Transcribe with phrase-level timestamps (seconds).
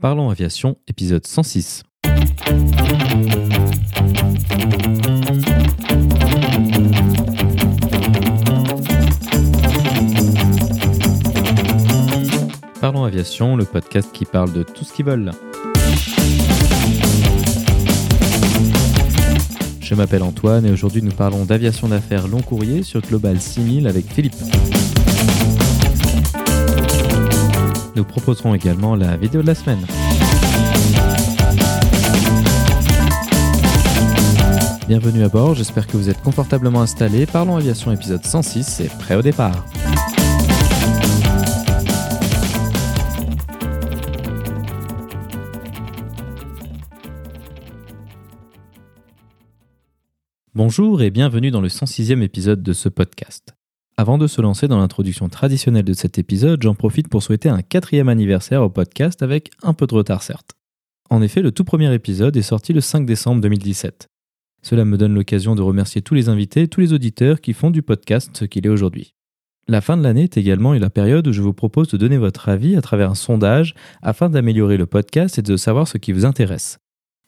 [0.00, 1.82] Parlons Aviation, épisode 106.
[12.80, 15.32] Parlons Aviation, le podcast qui parle de tout ce qui vole.
[19.80, 24.06] Je m'appelle Antoine et aujourd'hui nous parlons d'aviation d'affaires long courrier sur Global 6000 avec
[24.06, 24.36] Philippe.
[27.98, 29.84] Nous proposerons également la vidéo de la semaine.
[34.86, 37.26] Bienvenue à bord, j'espère que vous êtes confortablement installés.
[37.26, 39.66] Parlons aviation épisode 106, c'est prêt au départ.
[50.54, 53.57] Bonjour et bienvenue dans le 106e épisode de ce podcast.
[54.00, 57.62] Avant de se lancer dans l'introduction traditionnelle de cet épisode, j'en profite pour souhaiter un
[57.62, 60.52] quatrième anniversaire au podcast avec un peu de retard certes.
[61.10, 64.06] En effet, le tout premier épisode est sorti le 5 décembre 2017.
[64.62, 67.82] Cela me donne l'occasion de remercier tous les invités tous les auditeurs qui font du
[67.82, 69.14] podcast ce qu'il est aujourd'hui.
[69.66, 72.48] La fin de l'année est également la période où je vous propose de donner votre
[72.48, 76.24] avis à travers un sondage afin d'améliorer le podcast et de savoir ce qui vous
[76.24, 76.78] intéresse.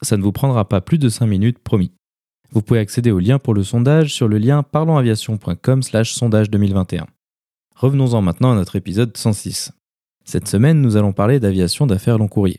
[0.02, 1.90] Ça ne vous prendra pas plus de 5 minutes, promis.
[2.52, 7.06] Vous pouvez accéder au lien pour le sondage sur le lien parlonsaviation.com slash sondage 2021.
[7.76, 9.72] Revenons-en maintenant à notre épisode 106.
[10.24, 12.58] Cette semaine, nous allons parler d'aviation d'affaires long courrier.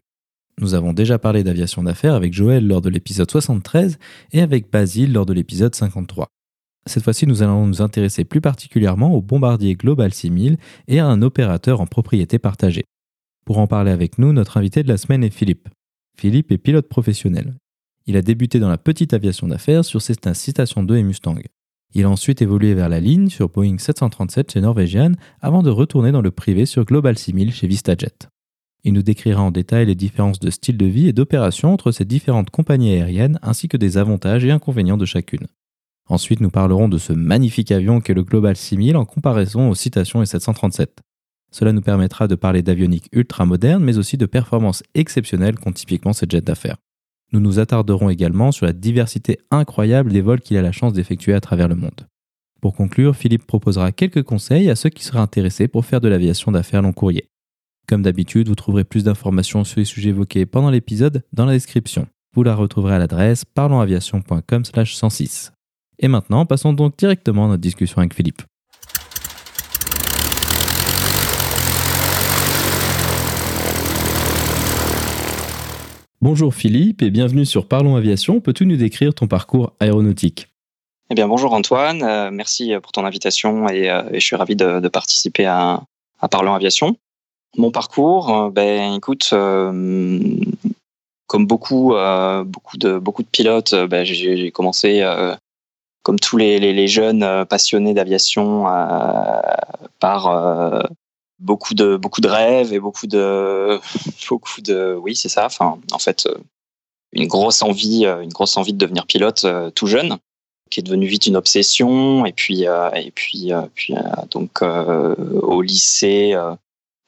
[0.62, 3.98] Nous avons déjà parlé d'aviation d'affaires avec Joël lors de l'épisode 73
[4.32, 6.28] et avec Basile lors de l'épisode 53.
[6.86, 11.22] Cette fois-ci, nous allons nous intéresser plus particulièrement au bombardier Global 6000 et à un
[11.22, 12.86] opérateur en propriété partagée.
[13.46, 15.68] Pour en parler avec nous, notre invité de la semaine est Philippe.
[16.18, 17.56] Philippe est pilote professionnel.
[18.08, 21.36] Il a débuté dans la petite aviation d'affaires sur certaines citations 2 et Mustang.
[21.94, 26.12] Il a ensuite évolué vers la ligne sur Boeing 737 chez Norwegian avant de retourner
[26.12, 28.30] dans le privé sur Global 6000 chez VistaJet.
[28.84, 32.06] Il nous décrira en détail les différences de style de vie et d'opération entre ces
[32.06, 35.48] différentes compagnies aériennes ainsi que des avantages et inconvénients de chacune.
[36.10, 40.24] Ensuite, nous parlerons de ce magnifique avion qu'est le Global 6000 en comparaison aux citations
[40.24, 41.02] et 737.
[41.52, 46.14] Cela nous permettra de parler d'avionique ultra moderne mais aussi de performances exceptionnelles qu'ont typiquement
[46.14, 46.78] ces jets d'affaires.
[47.32, 51.34] Nous nous attarderons également sur la diversité incroyable des vols qu'il a la chance d'effectuer
[51.34, 52.08] à travers le monde.
[52.62, 56.52] Pour conclure, Philippe proposera quelques conseils à ceux qui seraient intéressés pour faire de l'aviation
[56.52, 57.30] d'affaires long courrier.
[57.88, 62.08] Comme d'habitude, vous trouverez plus d'informations sur les sujets évoqués pendant l'épisode dans la description.
[62.36, 65.52] Vous la retrouverez à l'adresse parlonsaviation.com/106.
[66.00, 68.44] Et maintenant, passons donc directement à notre discussion avec Philippe.
[76.24, 78.42] Bonjour Philippe et bienvenue sur Parlons Aviation.
[78.42, 80.50] Peux-tu nous décrire ton parcours aéronautique?
[81.10, 84.56] Eh bien bonjour Antoine, euh, merci pour ton invitation et, euh, et je suis ravi
[84.56, 85.82] de, participer à,
[86.30, 86.96] Parlons Aviation.
[87.58, 90.22] Mon parcours, euh, ben écoute, euh,
[91.26, 92.46] comme beaucoup, euh,
[92.76, 95.04] de pilotes, ben, j'ai commencé
[96.04, 98.66] comme tous les jeunes passionnés d'aviation
[100.00, 100.88] par
[101.42, 103.80] beaucoup de beaucoup de rêves et beaucoup de
[104.30, 106.38] beaucoup de oui c'est ça enfin en fait euh,
[107.12, 110.18] une grosse envie euh, une grosse envie de devenir pilote euh, tout jeune
[110.70, 113.52] qui est devenue vite une obsession et puis et puis
[114.30, 116.34] donc au lycée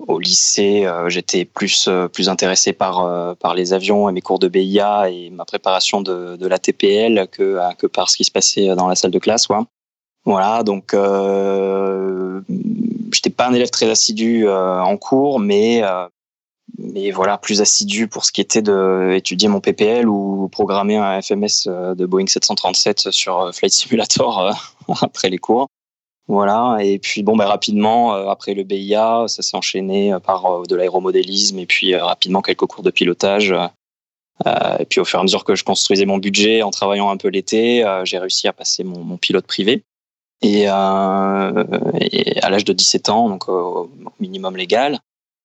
[0.06, 5.10] au lycée j'étais plus plus intéressé par par les avions et mes cours de BIA
[5.10, 8.90] et ma préparation de de la TPL que que par ce qui se passait dans
[8.90, 9.56] la salle de classe ouais.
[10.26, 10.94] Voilà, donc
[13.24, 16.08] j'étais pas un élève très assidu euh, en cours, mais euh,
[16.78, 21.22] mais voilà, plus assidu pour ce qui était de étudier mon PPL ou programmer un
[21.22, 24.54] FMS euh, de Boeing 737 sur Flight Simulator
[25.02, 25.68] après les cours.
[26.28, 31.60] Voilà, et puis bon, ben, rapidement, après le BIA, ça s'est enchaîné par de l'aéromodélisme
[31.60, 33.54] et puis rapidement quelques cours de pilotage.
[34.46, 37.18] et puis au fur et à mesure que je construisais mon budget en travaillant un
[37.18, 39.84] peu l'été, j'ai réussi à passer mon pilote privé.
[40.44, 41.64] Et, euh,
[42.00, 43.90] et à l'âge de 17 ans, donc au
[44.20, 45.00] minimum légal.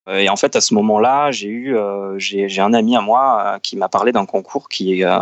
[0.08, 3.42] Euh, et en fait, à ce moment-là, j'ai eu, euh, j'ai un ami à moi
[3.44, 5.20] euh, qui m'a parlé d'un concours qui, euh,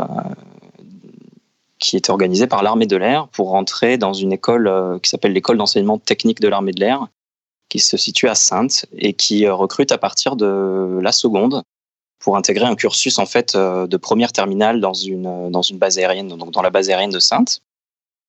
[1.78, 5.32] qui était organisé par l'armée de l'air pour rentrer dans une école euh, qui s'appelle
[5.32, 7.08] l'école d'enseignement technique de l'armée de l'air,
[7.68, 11.62] qui se situe à Sainte et qui recrute à partir de la seconde
[12.18, 16.28] pour intégrer un cursus en fait de première terminale dans une dans une base aérienne,
[16.28, 17.60] donc dans la base aérienne de Sainte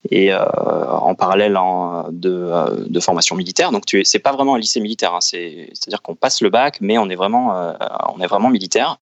[0.10, 0.46] et euh,
[0.90, 3.72] en parallèle euh, de, formation militaire.
[3.72, 6.50] Donc tu c'est pas vraiment un lycée militaire, hein, c'est à dire qu'on passe le
[6.50, 7.74] bac, mais on est vraiment euh,
[8.16, 8.98] on est vraiment militaire.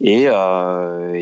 [0.00, 0.28] Et,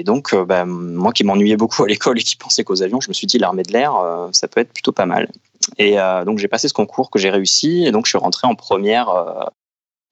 [0.05, 3.15] donc bah, moi qui m'ennuyais beaucoup à l'école et qui pensais qu'aux avions, je me
[3.15, 3.95] suis dit l'armée de l'air,
[4.33, 5.31] ça peut être plutôt pas mal.
[5.79, 5.97] Et
[6.27, 9.09] donc j'ai passé ce concours que j'ai réussi, et donc je suis rentré en première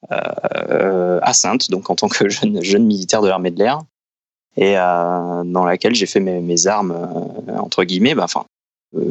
[0.09, 2.27] à Sainte, donc en tant que
[2.63, 3.81] jeune, militaire de l'armée de l'air,
[4.57, 6.97] et dans laquelle j'ai fait mes, mes armes
[7.59, 8.15] entre guillemets.
[8.15, 8.47] Bah, enfin,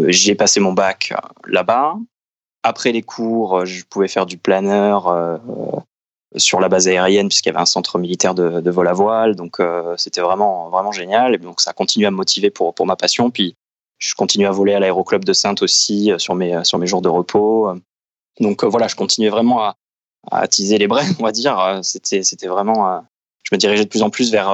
[0.07, 1.13] j'ai passé mon bac
[1.47, 1.95] là-bas.
[2.63, 5.07] Après les cours, je pouvais faire du planeur
[6.35, 9.35] sur la base aérienne puisqu'il y avait un centre militaire de, vol à voile.
[9.35, 11.35] Donc euh, c'était vraiment vraiment génial.
[11.35, 13.31] Et donc ça a continué à me motiver pour pour ma passion.
[13.31, 13.56] Puis
[13.97, 17.01] je continue à voler à l'aéroclub de Sainte aussi euh, sur mes sur mes jours
[17.01, 17.74] de repos.
[18.39, 19.75] Donc euh, voilà, je continuais vraiment à,
[20.31, 21.79] à attiser les braies, on va dire.
[21.83, 23.03] C'était c'était vraiment
[23.44, 24.50] je me dirigeais de plus en plus vers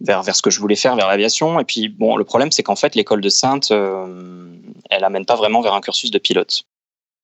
[0.00, 1.60] vers vers ce que je voulais faire vers l'aviation.
[1.60, 3.72] Et puis bon, le problème c'est qu'en fait l'école de Sainte
[4.90, 6.64] elle amène pas vraiment vers un cursus de pilote.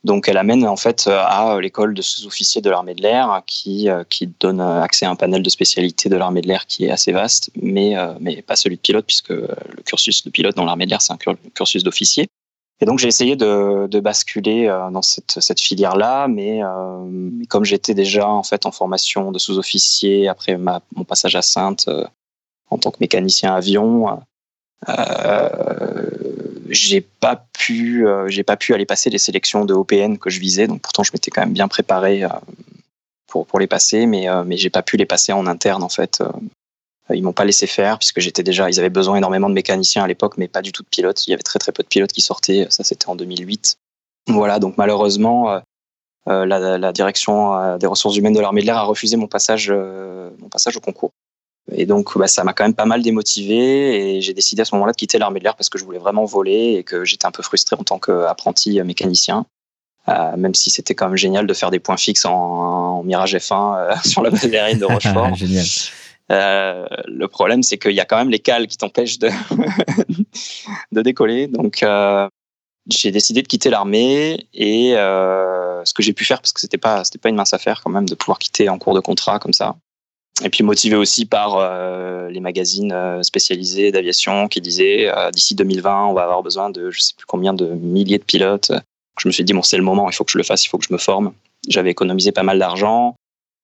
[0.04, 4.04] Donc elle amène en fait à l'école de sous-officiers de l'armée de l'air qui, euh,
[4.08, 7.10] qui donne accès à un panel de spécialités de l'armée de l'air qui est assez
[7.10, 10.84] vaste, mais, euh, mais pas celui de pilote puisque le cursus de pilote dans l'armée
[10.84, 11.18] de l'air c'est un
[11.54, 12.28] cursus d'officier.
[12.80, 16.60] Et donc j'ai essayé de, de, basculer euh, dans cette, cette filière-là, mais
[17.48, 21.88] comme j'étais déjà en fait en formation de sous-officier après ma, mon passage à Sainte
[22.70, 24.20] en tant que mécanicien avion,
[24.88, 26.10] euh,
[26.68, 30.66] j'ai pas pu, euh, pas pu aller passer les sélections de OPN que je visais.
[30.66, 32.28] Donc pourtant, je m'étais quand même bien préparé euh,
[33.28, 34.26] pour les passer, mais
[34.56, 36.22] j'ai pas pu les passer en interne en fait.
[37.12, 40.06] Ils m'ont pas laissé faire puisque j'étais déjà, ils avaient besoin énormément de mécaniciens à
[40.06, 41.26] l'époque, mais pas du tout de pilotes.
[41.26, 42.66] Il y avait très très peu de pilotes qui sortaient.
[42.70, 43.76] Ça, c'était en 2008.
[44.28, 45.60] Voilà, donc malheureusement,
[46.24, 50.48] la, la, direction des ressources humaines de l'armée de l'air a refusé mon passage, mon
[50.48, 51.12] passage au concours.
[51.72, 54.74] Et donc, bah, ça m'a quand même pas mal démotivé et j'ai décidé à ce
[54.76, 57.26] moment-là de quitter l'armée de l'air parce que je voulais vraiment voler et que j'étais
[57.26, 59.46] un peu frustré en tant qu'apprenti mécanicien.
[60.08, 63.34] Euh, même si c'était quand même génial de faire des points fixes en, en Mirage
[63.34, 65.34] F1 euh, sur la base aérienne de Rochefort.
[65.34, 65.66] génial.
[66.32, 69.30] Euh, le problème, c'est qu'il y a quand même les cales qui t'empêchent de,
[70.92, 71.46] de décoller.
[71.46, 72.28] Donc, euh,
[72.88, 76.78] j'ai décidé de quitter l'armée et euh, ce que j'ai pu faire, parce que c'était
[76.78, 79.38] pas, c'était pas une mince affaire quand même de pouvoir quitter en cours de contrat
[79.38, 79.76] comme ça
[80.44, 85.54] et puis motivé aussi par euh, les magazines euh, spécialisés d'aviation qui disaient euh, d'ici
[85.54, 88.72] 2020 on va avoir besoin de je sais plus combien de milliers de pilotes.
[89.18, 90.68] Je me suis dit bon c'est le moment, il faut que je le fasse, il
[90.68, 91.32] faut que je me forme.
[91.68, 93.16] J'avais économisé pas mal d'argent,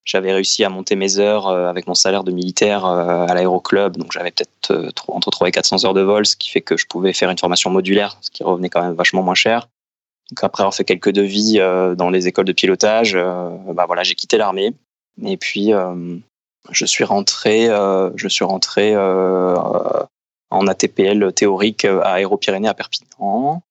[0.05, 4.31] j'avais réussi à monter mes heures avec mon salaire de militaire à l'aéroclub, donc j'avais
[4.31, 7.31] peut-être entre 3 et 400 heures de vol, ce qui fait que je pouvais faire
[7.31, 9.69] une formation modulaire, ce qui revenait quand même vachement moins cher.
[10.31, 11.59] Donc après avoir fait quelques devis
[11.99, 14.73] dans les écoles de pilotage, bah voilà j'ai quitté l'armée.
[15.23, 15.73] Et puis
[16.71, 19.57] je suis rentré, euh, je suis rentré euh,
[20.51, 23.63] en ATPL théorique à Aéropyrénées à Perpignan.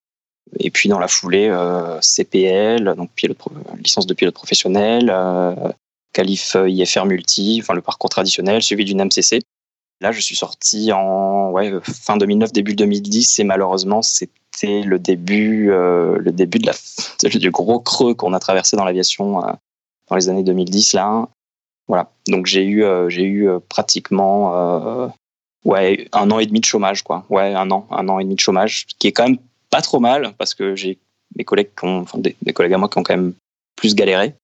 [0.60, 3.38] Et puis dans la foulée, euh, CPL, donc pilote,
[3.82, 5.56] licence de pilote professionnel, euh,
[6.14, 9.40] qualif IFR multi, enfin le parcours traditionnel, suivi d'une MCC.
[10.02, 15.72] Là, je suis sorti en ouais, fin 2009, début 2010, et malheureusement, c'était le début,
[15.72, 16.74] euh, le début de la,
[17.30, 19.52] du gros creux qu'on a traversé dans l'aviation euh,
[20.10, 21.30] dans les années 2010 là.
[21.88, 22.12] Voilà.
[22.28, 25.08] Donc j'ai eu, euh, j'ai eu euh, pratiquement euh,
[25.66, 27.26] ouais, un an et demi de chômage, quoi.
[27.30, 29.38] Ouais, un an, un an et demi de chômage, ce qui est quand même
[29.70, 30.98] pas trop mal parce que j'ai
[31.38, 33.34] mes collègues qui ont, enfin, des, collègues à moi qui ont quand même
[33.76, 34.36] plus galéré.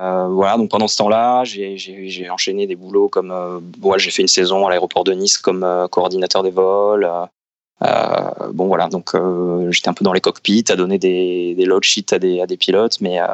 [0.00, 4.22] Euh, voilà, donc pendant ce temps-là, j'ai enchaîné des boulots comme, euh, bon, j'ai fait
[4.22, 7.08] une saison à l'aéroport de Nice comme coordinateur des vols.
[7.84, 11.82] Euh, bon voilà, donc euh, j'étais un peu dans les cockpits à donner des, load
[11.82, 13.26] sheets à des, pilotes, mais euh,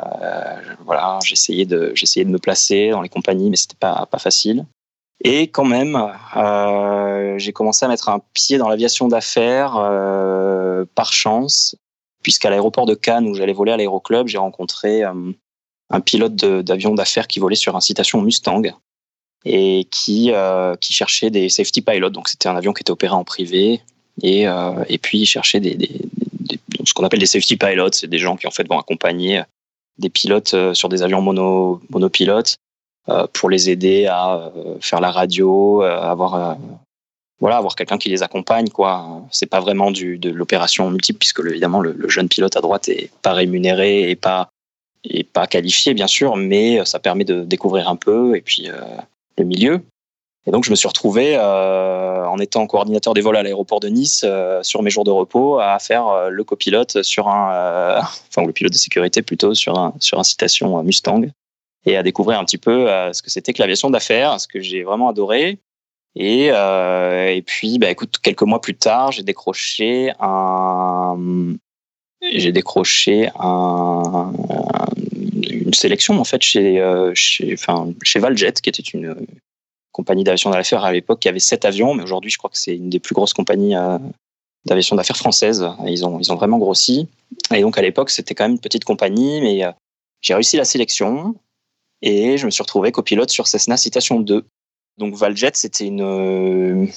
[0.84, 4.64] voilà, j'essayais de, j'essayais de me placer dans les compagnies, mais c'était pas, pas facile.
[5.24, 5.98] Et quand même,
[7.38, 9.72] j'ai commencé à mettre un pied dans l'aviation d'affaires
[10.94, 11.74] par chance,
[12.22, 17.26] puisqu'à l'aéroport de Cannes où j'allais voler à l'aéroclub, j'ai rencontré un pilote d'avion d'affaires
[17.26, 18.62] qui volait sur incitation Mustang
[19.44, 20.32] et qui,
[20.80, 22.10] qui cherchait des safety pilots.
[22.10, 23.82] Donc c'était un avion qui était opéré en privé
[24.22, 25.90] et, euh, et puis chercher des, des,
[26.40, 29.42] des ce qu'on appelle des safety pilots, c'est des gens qui en fait vont accompagner
[29.98, 32.56] des pilotes euh, sur des avions mono, monopilotes
[33.08, 36.56] euh, pour les aider à euh, faire la radio, avoir
[37.40, 39.22] voilà, avoir quelqu'un qui les accompagne, quoi.
[39.30, 43.32] C'est pas vraiment de l'opération multiple, puisque évidemment le, jeune pilote à droite est pas
[43.32, 44.50] rémunéré et pas
[45.04, 48.80] et pas qualifié, bien sûr, mais ça permet de découvrir un peu et puis euh,
[49.38, 49.80] le milieu.
[50.46, 53.88] Et donc, je me suis retrouvé, euh, en étant coordinateur des vols à l'aéroport de
[53.88, 58.46] Nice, euh, sur mes jours de repos, à faire euh, le copilote sur un, enfin,
[58.46, 61.22] le pilote de sécurité plutôt, sur un, sur un citation Mustang,
[61.84, 64.82] et à découvrir un petit peu ce que c'était que l'aviation d'affaires, ce que j'ai
[64.82, 65.58] vraiment adoré.
[66.16, 71.16] Et, et puis, bah, écoute, quelques mois plus tard, j'ai décroché un,
[72.34, 74.32] j'ai décroché un,
[75.48, 76.82] une sélection en fait chez,
[77.14, 79.14] chez, enfin, chez Valjet, qui était une
[79.92, 82.76] compagnie d'aviation d'affaires à l'époque qui avait sept avions, mais aujourd'hui, je crois que c'est
[82.76, 83.98] une des plus grosses compagnies euh,
[84.64, 85.66] d'aviation d'affaires françaises.
[85.86, 87.08] Ils ont, ils ont vraiment grossi.
[87.54, 89.72] Et donc, à l'époque, c'était quand même une petite compagnie, mais euh,
[90.20, 91.34] j'ai réussi la sélection.
[92.02, 94.44] Et je me suis retrouvé copilote sur Cessna Citation 2.
[94.98, 96.88] Donc Valjet, c'était une,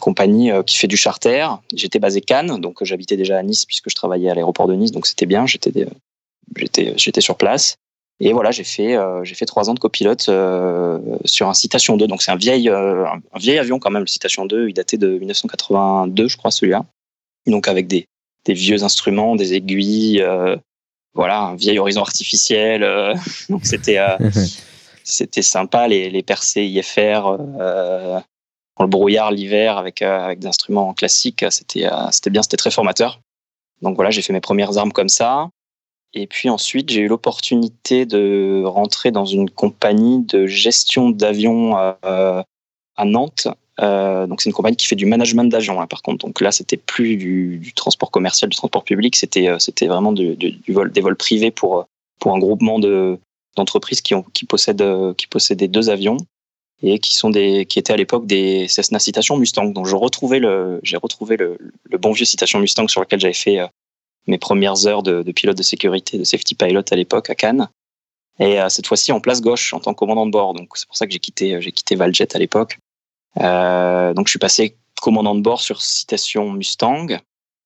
[0.00, 1.46] compagnie qui fait du charter.
[1.74, 4.92] J'étais basé Cannes, donc j'habitais déjà à Nice puisque je travaillais à l'aéroport de Nice,
[4.92, 5.46] donc c'était bien.
[5.46, 7.76] J'étais sur place.
[8.20, 10.30] Et voilà, j'ai fait j'ai fait trois ans de copilote
[11.24, 12.06] sur un Citation 2.
[12.08, 14.02] Donc c'est un vieil un vieil avion quand même.
[14.02, 16.84] Le Citation 2, il datait de 1982, je crois celui-là.
[17.46, 18.06] Donc avec des
[18.44, 20.24] des vieux instruments, des aiguilles,
[21.18, 22.84] voilà, un vieil horizon artificiel.
[22.84, 23.14] Euh,
[23.48, 24.16] donc c'était euh,
[25.04, 28.20] c'était sympa les, les percées IFR euh,
[28.78, 31.44] dans le brouillard l'hiver avec avec des instruments classiques.
[31.50, 33.20] C'était c'était bien, c'était très formateur.
[33.82, 35.50] Donc voilà, j'ai fait mes premières armes comme ça.
[36.14, 42.44] Et puis ensuite, j'ai eu l'opportunité de rentrer dans une compagnie de gestion d'avions à
[43.04, 43.48] Nantes
[43.80, 46.26] euh, donc c'est une compagnie qui fait du management d'avions, hein, par contre.
[46.26, 50.12] Donc là, c'était plus du, du, transport commercial, du transport public, c'était euh, c'était vraiment
[50.12, 51.86] du, du, vol, des vols privés pour
[52.18, 53.18] pour un groupement de
[53.56, 56.16] d'entreprises qui ont qui possèdent euh, qui possédaient deux avions
[56.82, 59.66] et qui sont des qui étaient à l'époque des Cessna Citation Mustang.
[59.66, 63.32] Donc je retrouvais le j'ai retrouvé le, le, bon vieux Citation Mustang sur lequel j'avais
[63.32, 63.60] fait
[64.28, 67.68] mes premières heures de, pilote de sécurité, de safety pilot à l'époque à Cannes.
[68.38, 70.54] Et cette fois-ci en place gauche en tant que commandant de bord.
[70.54, 72.78] Donc c'est pour ça que j'ai quitté j'ai quitté Valjet à l'époque
[73.40, 77.06] euh, donc je suis passé commandant de bord sur Citation Mustang.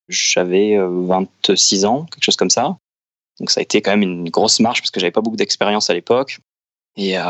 [0.09, 2.76] J'avais 26 euh, ans, quelque chose comme ça.
[3.40, 5.88] Donc ça a été quand même une grosse marche parce que j'avais pas beaucoup d'expérience
[5.90, 6.38] à l'époque.
[6.97, 7.23] Et euh,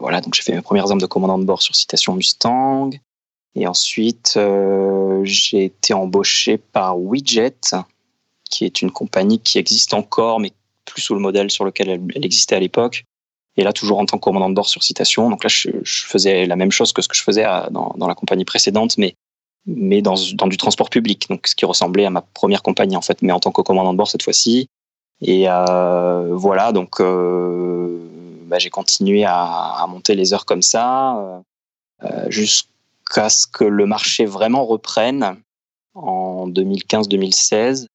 [0.00, 2.90] voilà, donc j'ai fait mes premières armes de commandant de bord sur Citation Mustang.
[3.54, 7.76] Et ensuite, euh, j'ai été embauché par Widget,
[8.50, 10.52] qui est une compagnie qui existe encore, mais
[10.84, 13.04] plus sous le modèle sur lequel elle existait à l'époque,
[13.56, 15.30] et là, toujours en tant que commandant de bord sur citation.
[15.30, 18.44] Donc là, je, faisais la même chose que ce que je faisais dans, la compagnie
[18.44, 19.14] précédente, mais,
[19.66, 21.28] mais dans, du transport public.
[21.28, 23.92] Donc ce qui ressemblait à ma première compagnie, en fait, mais en tant que commandant
[23.92, 24.68] de bord cette fois-ci.
[25.20, 28.00] Et euh, voilà, donc euh,
[28.46, 31.44] bah, j'ai continué à, à, monter les heures comme ça,
[32.02, 35.36] euh, jusqu'à ce que le marché vraiment reprenne
[35.94, 37.86] en 2015-2016.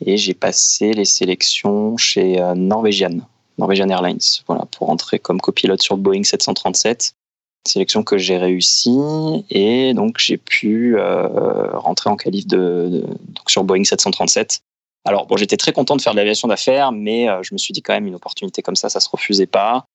[0.00, 3.18] Et j'ai passé les sélections chez euh, Norwegian
[3.56, 7.14] Norwegian Airlines, voilà, pour entrer comme copilote sur Boeing 737.
[7.66, 8.98] Sélection que j'ai réussi
[9.48, 14.60] et donc j'ai pu euh, rentrer en qualif de, donc sur Boeing 737.
[15.06, 17.72] Alors bon, j'étais très content de faire de l'aviation d'affaires, mais euh, je me suis
[17.72, 19.86] dit quand même une opportunité comme ça, ça se refusait pas.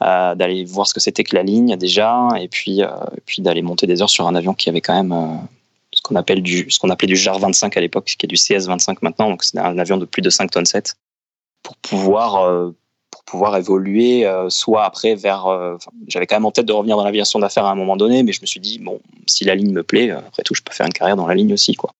[0.00, 3.86] D'aller voir ce que c'était que la ligne déjà, et puis, et puis d'aller monter
[3.86, 5.46] des heures sur un avion qui avait quand même
[6.02, 8.66] qu'on appelle du ce qu'on appelait du JAR 25 à l'époque, qui est du CS
[8.66, 10.94] 25 maintenant, donc c'est un avion de plus de 5 tonnes 7
[11.62, 12.72] pour pouvoir
[13.26, 15.76] pouvoir évoluer euh, soit après vers euh,
[16.08, 18.32] j'avais quand même en tête de revenir dans l'aviation d'affaires à un moment donné mais
[18.32, 20.72] je me suis dit bon si la ligne me plaît euh, après tout je peux
[20.72, 21.92] faire une carrière dans la ligne aussi quoi.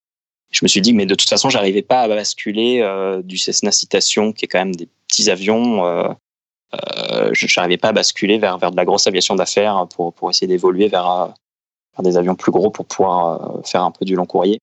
[0.51, 2.87] Je me suis dit mais de toute façon j'arrivais pas à basculer
[3.25, 5.83] du Cessna Citation qui est quand même des petits avions
[6.75, 10.47] je n'arrivais pas à basculer vers vers de la grosse aviation d'affaires pour pour essayer
[10.47, 11.33] d'évoluer vers,
[11.97, 14.59] vers des avions plus gros pour pouvoir faire un peu du long courrier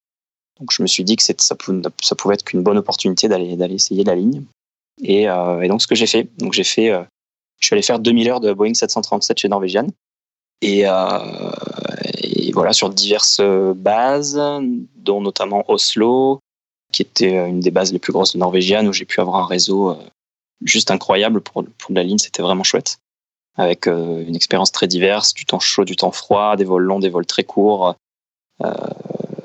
[0.59, 4.15] donc je me suis dit que ça pouvait, être qu'une bonne opportunité d'aller essayer la
[4.15, 4.43] ligne
[5.01, 7.03] et, euh, et donc, ce que j'ai fait, donc j'ai fait, euh,
[7.59, 9.87] je suis allé faire 2000 heures de Boeing 737 chez Norwegian.
[10.61, 11.51] Et, euh,
[12.21, 13.41] et, voilà, sur diverses
[13.75, 14.41] bases,
[14.95, 16.39] dont notamment Oslo,
[16.91, 19.45] qui était une des bases les plus grosses de Norwegian, où j'ai pu avoir un
[19.45, 19.95] réseau
[20.65, 22.97] juste incroyable pour, pour la ligne, c'était vraiment chouette.
[23.59, 27.09] Avec une expérience très diverse, du temps chaud, du temps froid, des vols longs, des
[27.09, 27.95] vols très courts,
[28.63, 28.71] euh,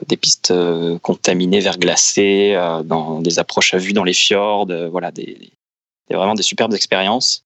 [0.07, 4.89] des pistes euh, contaminées, verglacées, euh, dans des approches à vue dans les fjords, euh,
[4.89, 5.53] voilà, des,
[6.11, 7.45] vraiment des superbes expériences.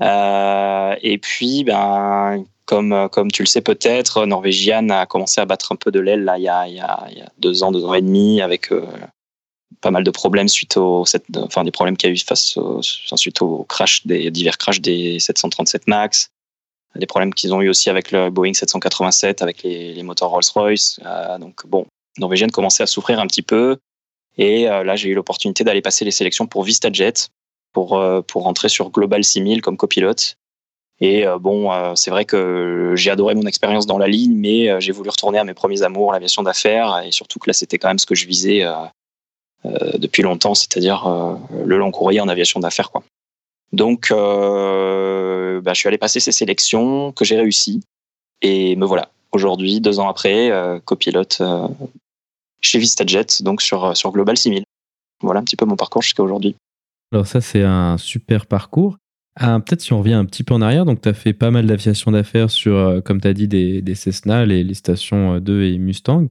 [0.00, 5.76] et puis, ben, comme, comme tu le sais peut-être, Norvégienne a commencé à battre un
[5.76, 8.70] peu de l'aile là, il y a deux ans, deux ans et demi, avec
[9.84, 11.04] pas mal de problèmes suite au,
[11.36, 14.80] enfin des problèmes qu'il y a eu face au, suite au crash des divers crashs
[14.80, 16.30] des 737 Max,
[16.96, 21.00] des problèmes qu'ils ont eu aussi avec le Boeing 787, avec les, les moteurs Rolls-Royce.
[21.04, 21.86] Euh, donc bon,
[22.18, 23.76] Norvégienne commençait à souffrir un petit peu.
[24.38, 27.28] Et euh, là, j'ai eu l'opportunité d'aller passer les sélections pour VistaJet,
[27.72, 30.36] pour, euh, pour rentrer sur Global 6000 comme copilote.
[31.00, 34.92] Et euh, bon, c'est vrai que j'ai adoré mon expérience dans la ligne, mais j'ai
[34.92, 37.98] voulu retourner à mes premiers amours, l'aviation d'affaires, et surtout que là, c'était quand même
[37.98, 38.64] ce que je visais
[39.64, 41.08] depuis longtemps, c'est-à-dire
[41.64, 43.02] le long courrier en aviation d'affaires, quoi.
[43.74, 47.82] Donc, euh, bah, je suis allé passer ces sélections que j'ai réussi.
[48.40, 51.66] Et me voilà, aujourd'hui, deux ans après, euh, copilote euh,
[52.60, 54.62] chez VistaJet, donc sur, sur Global 6000.
[55.22, 56.54] Voilà un petit peu mon parcours jusqu'à aujourd'hui.
[57.12, 58.96] Alors ça, c'est un super parcours.
[59.36, 61.50] Ah, Peut-être si on revient un petit peu en arrière, donc tu as fait pas
[61.50, 65.64] mal d'aviation d'affaires sur, comme tu as dit, des, des Cessna, les, les, stations 2
[65.64, 66.28] et Mustang.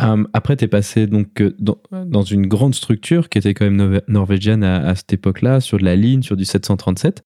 [0.00, 4.00] Um, après, tu es passé donc, dans, dans, une grande structure qui était quand même
[4.08, 7.22] norvégienne à, cette époque-là, sur de la ligne, sur du 737.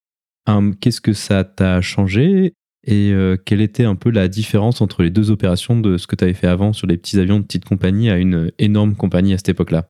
[0.79, 2.53] Qu'est-ce que ça t'a changé
[2.87, 3.13] et
[3.45, 6.33] quelle était un peu la différence entre les deux opérations de ce que tu avais
[6.33, 9.49] fait avant sur les petits avions de petite compagnie à une énorme compagnie à cette
[9.49, 9.89] époque-là?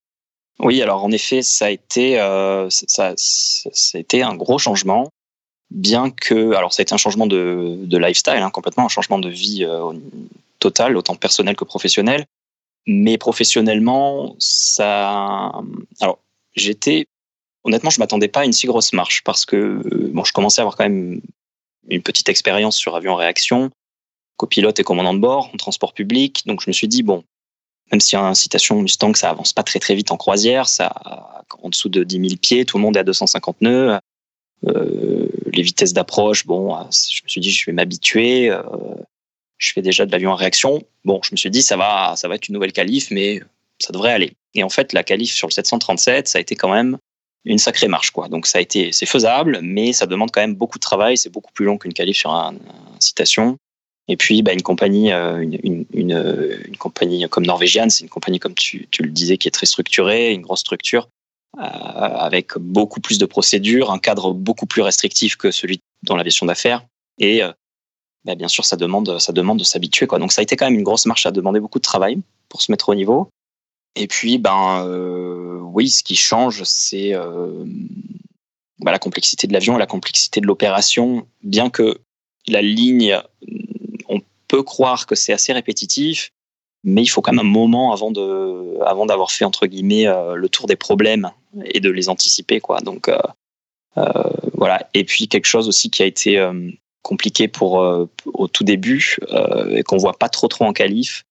[0.60, 2.16] Oui, alors en effet, ça a été,
[2.70, 5.10] ça, ça, un gros changement
[5.72, 9.20] bien que, alors ça a été un changement de, de lifestyle, hein, complètement un changement
[9.20, 9.94] de vie euh,
[10.60, 12.26] total, autant personnel que professionnel.
[12.88, 15.52] Mais professionnellement, ça,
[16.00, 16.20] alors
[16.56, 17.06] j'étais,
[17.64, 19.82] honnêtement, je m'attendais pas à une si grosse marche parce que
[20.12, 21.22] bon, je commençais à avoir quand même
[21.88, 23.70] une petite expérience sur avion réaction,
[24.38, 26.44] copilote et commandant de bord en transport public.
[26.46, 27.24] Donc je me suis dit bon,
[27.92, 31.70] même si en citation Mustang, ça avance pas très très vite en croisière, ça en
[31.70, 34.00] dessous de 10 000 pieds, tout le monde est à 250 nœuds.
[34.68, 38.50] Euh, les vitesses d'approche, bon, euh, je me suis dit, je vais m'habituer.
[38.50, 38.62] Euh,
[39.60, 40.82] je fais déjà de l'avion en réaction.
[41.06, 43.42] Bon, je me suis dit, ça va, ça va être une nouvelle qualif, mais
[43.78, 44.34] ça devrait aller.
[44.56, 46.98] Et en fait, la qualif sur le 737, ça a été quand même
[47.46, 48.28] une sacrée marche, quoi.
[48.28, 51.18] Donc, ça a été, c'est faisable, mais ça demande quand même beaucoup de travail.
[51.18, 52.56] C'est beaucoup plus long qu'une qualif sur un,
[53.00, 53.58] citation.
[54.08, 58.88] Et puis, bah, une compagnie, une, une, compagnie comme Norvégienne, c'est une compagnie, comme tu,
[58.90, 61.10] tu, le disais, qui est très structurée, une grosse structure.
[61.58, 66.46] Euh, avec beaucoup plus de procédures, un cadre beaucoup plus restrictif que celui dans l'aviation
[66.46, 66.86] d'affaires.
[67.18, 67.52] Et euh,
[68.26, 70.08] bah, bien sûr, ça demande, ça demande de s'habituer.
[70.08, 72.62] Donc ça a été quand même une grosse marche, à demander beaucoup de travail pour
[72.62, 73.30] se mettre au niveau.
[73.96, 77.14] Et puis, ben euh, oui, ce qui change, c'est
[78.80, 81.28] bah, la complexité de l'avion, la complexité de l'opération.
[81.44, 82.00] Bien que
[82.48, 83.20] la ligne,
[84.08, 86.32] on peut croire que c'est assez répétitif,
[86.84, 90.36] mais il faut quand même un moment avant de, avant d'avoir fait entre guillemets euh,
[90.36, 91.32] le tour des problèmes
[91.66, 92.80] et de les anticiper quoi.
[92.80, 93.18] Donc euh,
[93.98, 94.24] euh,
[94.54, 94.88] voilà.
[94.94, 96.40] Et puis quelque chose aussi qui a été
[97.02, 97.74] compliqué pour
[98.26, 99.18] au tout début
[99.72, 101.24] et qu'on voit pas trop trop en qualif,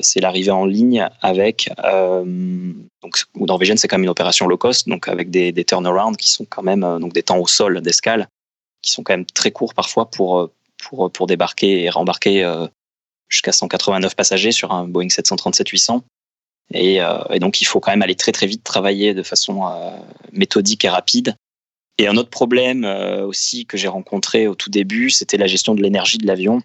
[0.00, 5.08] c'est l'arrivée en ligne avec donc Norvégienne c'est quand même une opération low cost donc
[5.08, 8.28] avec des, des turnarounds qui sont quand même donc des temps au sol d'escale
[8.82, 12.44] qui sont quand même très courts parfois pour pour pour débarquer et rembarquer
[13.32, 16.02] jusqu'à 189 passagers sur un Boeing 737-800.
[16.74, 19.90] Euh, et, donc, il faut quand même aller très très vite, travailler de façon euh,
[20.32, 21.34] méthodique et rapide.
[21.98, 25.74] Et un autre problème euh, aussi que j'ai rencontré au tout début, c'était la gestion
[25.74, 26.62] de l'énergie de l'avion,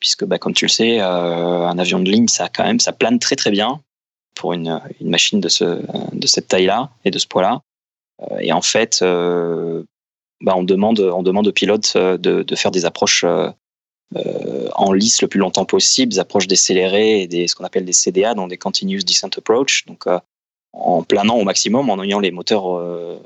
[0.00, 3.18] puisque, bah, comme tu le sais, un avion de ligne, ça quand même, ça plane
[3.18, 3.80] très très bien
[4.34, 5.80] pour une, machine de, ce,
[6.12, 7.62] de cette taille-là et de ce poids-là.
[8.40, 13.24] et en fait, bah, on demande, on demande aux pilotes de, faire des approches
[14.14, 17.84] euh, en lice le plus longtemps possible, des approches décélérées et des, ce qu'on appelle
[17.84, 20.20] des CDA, donc des Continuous Descent Approach, donc euh,
[20.72, 23.18] en planant au maximum, en ayant les moteurs euh,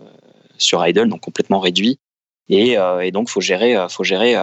[0.60, 1.98] sur idle, donc complètement réduits.
[2.48, 4.34] Et, et donc, faut gérer, faut gérer,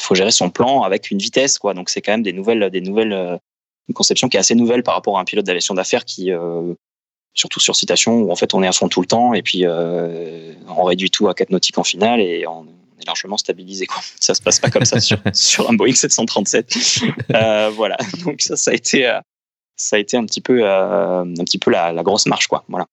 [0.00, 1.74] faut gérer son plan avec une vitesse, quoi.
[1.74, 3.40] Donc, c'est quand même des nouvelles, des nouvelles,
[3.88, 6.30] une conception qui est assez nouvelle par rapport à un pilote d'aviation d'affaires qui,
[7.34, 9.66] surtout sur citation, où en fait on est à fond tout le temps et puis
[9.66, 12.64] on réduit tout à 4 nautiques en finale et on,
[13.06, 13.86] largement stabilisé.
[13.86, 14.02] Quoi.
[14.20, 16.74] Ça se passe pas comme ça sur, sur un Boeing 737.
[17.34, 17.96] Euh, voilà.
[18.24, 19.20] Donc ça, ça a été, euh,
[19.76, 22.64] ça a été un petit peu, euh, un petit peu la, la, grosse marche, quoi.
[22.68, 22.86] Voilà.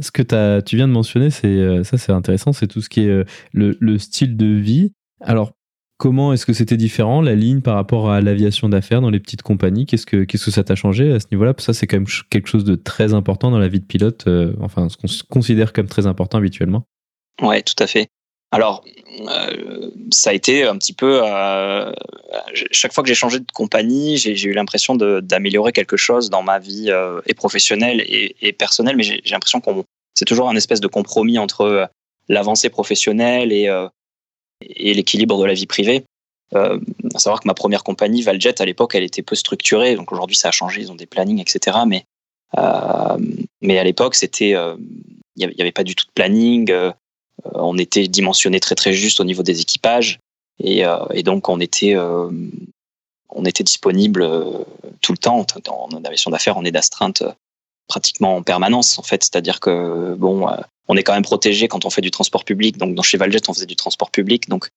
[0.00, 3.24] Ce que tu viens de mentionner, c'est ça, c'est intéressant, c'est tout ce qui est
[3.52, 4.92] le, le, style de vie.
[5.20, 5.52] Alors,
[5.96, 9.42] comment est-ce que c'était différent la ligne par rapport à l'aviation d'affaires dans les petites
[9.42, 9.86] compagnies?
[9.86, 11.54] Qu'est-ce que qu'est-ce que ça t'a changé à ce niveau-là?
[11.58, 14.26] Ça, c'est quand même quelque chose de très important dans la vie de pilote.
[14.60, 16.84] enfin, ce qu'on considère comme très important habituellement.
[17.42, 18.08] Ouais, tout à fait.
[18.50, 18.82] Alors,
[19.20, 21.20] euh, ça a été un petit peu.
[21.22, 21.92] Euh,
[22.72, 26.58] chaque fois que j'ai changé de compagnie, j'ai eu l'impression d'améliorer quelque chose dans ma
[26.58, 29.84] vie euh, et professionnelle et, personnelle, mais j'ai l'impression qu'on
[30.14, 31.88] c'est toujours un espèce de compromis entre
[32.28, 33.68] l'avancée professionnelle et,
[34.62, 36.04] et l'équilibre de la vie privée.
[36.54, 36.78] à
[37.18, 39.94] savoir que ma première compagnie, Valjet, à l'époque, elle était peu structurée.
[39.94, 41.78] Donc aujourd'hui, ça a changé, ils ont des plannings, etc.
[41.86, 42.04] Mais,
[43.60, 44.56] mais à l'époque, c'était,
[45.36, 46.72] il n'y avait pas du tout de planning.
[47.46, 50.18] Euh, on était dimensionné très très juste au niveau des équipages
[50.60, 52.30] et, euh, donc on était euh,
[53.30, 54.28] on était disponible
[55.02, 55.46] tout le temps.
[55.68, 57.22] En aviation d'affaires, on est d'astreinte
[57.86, 59.22] pratiquement en permanence en fait.
[59.22, 60.48] C'est-à-dire que bon,
[60.88, 62.78] on est quand même protégé quand on fait du transport public.
[62.78, 64.70] Donc dans chez Valjet, on faisait du transport public, donc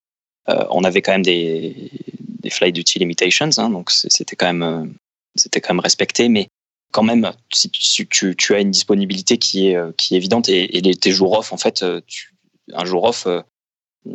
[0.46, 3.48] on avait quand même des, des flight duty limitations.
[3.56, 4.94] Hein, donc c'était quand même
[5.34, 6.48] c'était quand même respecté, mais
[6.92, 10.94] quand même, si tu, tu, as une disponibilité qui est qui est évidente et, et
[10.94, 12.31] tes jours off, en fait, tu,
[12.72, 13.42] un jour off, euh,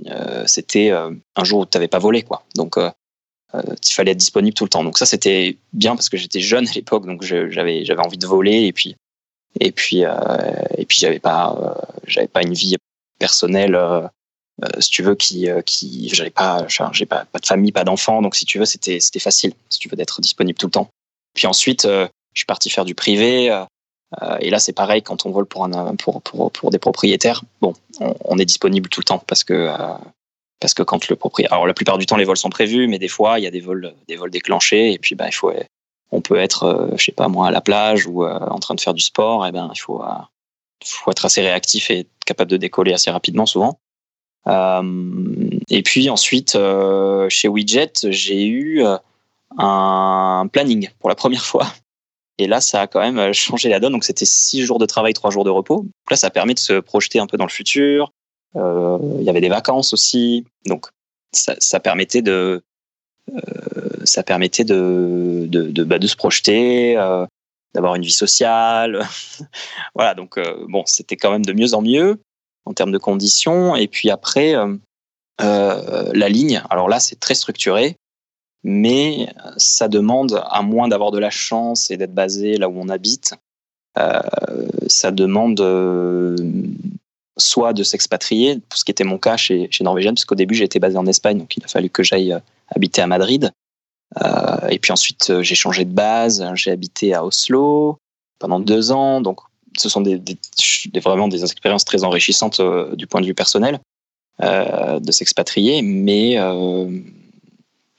[0.08, 2.44] euh, c'était euh, un jour où tu n'avais pas volé, quoi.
[2.56, 2.78] Donc,
[3.54, 4.84] il fallait être disponible tout le temps.
[4.84, 8.28] Donc ça, c'était bien parce que j'étais jeune à l'époque, donc j'avais j'avais envie de
[8.28, 8.96] voler et puis
[9.60, 10.02] et puis
[10.78, 12.76] et puis j'avais pas j'avais pas une vie
[13.18, 13.80] personnelle
[14.80, 16.68] si tu veux qui qui j'avais pas
[17.10, 19.90] pas pas de famille pas d'enfants donc si tu veux c'était c'était facile si tu
[19.90, 20.90] veux d'être disponible tout le temps
[21.34, 23.50] puis ensuite je suis parti faire du privé
[24.40, 25.68] et là, c'est pareil quand on vole pour,
[26.72, 27.44] des propriétaires.
[27.62, 29.70] Bon, on, est disponible tout le temps parce que
[30.62, 33.00] parce que quand le propriétaire, alors la plupart du temps les vols sont prévus, mais
[33.00, 35.52] des fois il y a des vols, des vols déclenchés et puis bah il faut,
[36.12, 38.94] on peut être, je sais pas moi, à la plage ou en train de faire
[38.94, 40.02] du sport, et ben il faut,
[40.84, 43.78] faut être assez réactif et capable de décoller assez rapidement souvent.
[44.48, 48.98] Euh, et puis ensuite, euh, chez Widget, j'ai eu euh,
[49.58, 51.68] un planning pour la première fois.
[52.38, 53.94] Et là, ça a quand même changé la donne.
[53.94, 55.82] Donc, c'était six jours de travail, trois jours de repos.
[55.82, 58.12] Donc là, ça permet de se projeter un peu dans le futur.
[58.56, 60.46] Il y avait des vacances aussi.
[60.66, 60.88] Donc,
[61.32, 62.64] ça, ça permettait de,
[64.04, 66.96] ça permettait de, de, de, bah, de se projeter,
[67.74, 69.02] d'avoir une vie sociale.
[69.96, 72.20] voilà, donc bon, c'était quand même de mieux en mieux
[72.68, 73.76] en termes de conditions.
[73.76, 74.76] Et puis après, euh,
[75.42, 77.96] euh, la ligne, alors là, c'est très structuré,
[78.64, 82.90] mais ça demande, à moins d'avoir de la chance et d'être basé là où on
[82.90, 83.34] habite,
[83.98, 84.20] euh,
[84.88, 85.60] ça demande
[87.38, 91.06] soit de s'expatrier, ce qui était mon cas chez, chez puisqu'au début j'étais basé en
[91.06, 92.36] Espagne, donc il a fallu que j'aille
[92.70, 93.52] habiter à Madrid.
[94.70, 97.98] et puis ensuite j'ai changé de base, j'ai habité à Oslo
[98.40, 99.40] pendant deux ans, donc
[99.78, 100.22] ce sont des,
[100.96, 103.80] vraiment des expériences très enrichissantes euh, du point de vue personnel
[104.42, 106.90] euh, de s'expatrier, mais euh,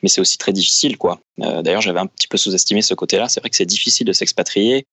[0.02, 1.20] mais c'est aussi très difficile quoi.
[1.38, 3.28] D'ailleurs, j'avais un petit peu sous-estimé ce côté-là.
[3.28, 4.86] C'est vrai que c'est difficile de s'expatrier.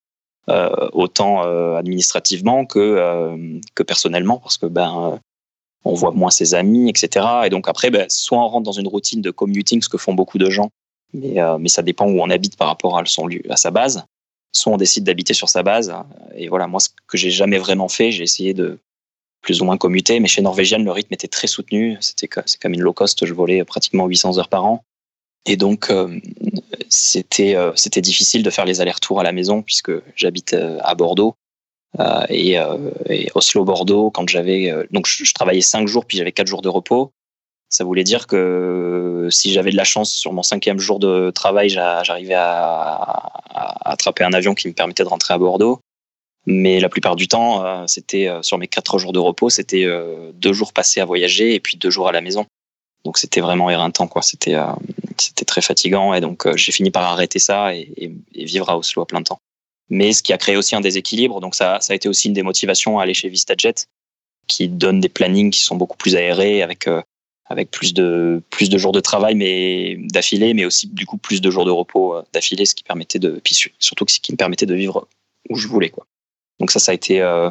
[0.93, 1.41] autant
[1.75, 5.19] administrativement que que personnellement parce que ben
[5.83, 8.87] on voit moins ses amis etc et donc après ben, soit on rentre dans une
[8.87, 10.69] routine de commuting ce que font beaucoup de gens
[11.13, 14.05] mais mais ça dépend où on habite par rapport à son lieu à sa base
[14.55, 15.93] soit on décide d'habiter sur sa base.
[16.35, 18.79] Et voilà, moi, ce que j'ai jamais vraiment fait, j'ai essayé de
[19.41, 21.97] plus ou moins commuter, mais chez Norvégienne, le rythme était très soutenu.
[21.99, 24.83] C'était c'est comme une low cost, je volais pratiquement 800 heures par an.
[25.45, 26.19] Et donc, euh,
[26.89, 30.95] c'était euh, c'était difficile de faire les allers-retours à la maison puisque j'habite euh, à
[30.95, 31.35] Bordeaux.
[32.27, 32.57] Et,
[33.09, 34.69] et, Oslo-Bordeaux, quand j'avais.
[34.91, 37.13] donc, je, travaillais cinq jours, puis j'avais quatre jours de repos.
[37.69, 41.69] Ça voulait dire que si j'avais de la chance sur mon cinquième jour de travail,
[41.69, 43.31] j'arrivais à,
[43.85, 45.79] attraper un avion qui me permettait de rentrer à Bordeaux.
[46.45, 49.85] Mais la plupart du temps, euh, c'était euh, sur mes quatre jours de repos, c'était
[49.85, 52.45] euh, deux jours passés à voyager et puis deux jours à la maison.
[53.05, 54.21] Donc c'était vraiment éreintant, quoi.
[54.21, 54.55] C'était
[55.17, 59.05] c'était très fatigant et donc j'ai fini par arrêter ça et, vivre à Oslo à
[59.05, 59.39] plein temps.
[59.89, 62.33] Mais ce qui a créé aussi un déséquilibre, donc ça, ça a été aussi une
[62.33, 63.85] des motivations à aller chez VistaJet,
[64.47, 66.87] qui donne des plannings qui sont beaucoup plus aérés avec
[67.47, 71.41] avec plus de plus de jours de travail mais d'affilée mais aussi du coup plus
[71.41, 74.37] de jours de repos euh, d'affilée ce qui permettait de puis surtout ce qui me
[74.37, 75.07] permettait de vivre
[75.49, 76.07] où je voulais quoi
[76.59, 77.49] donc ça ça a été euh,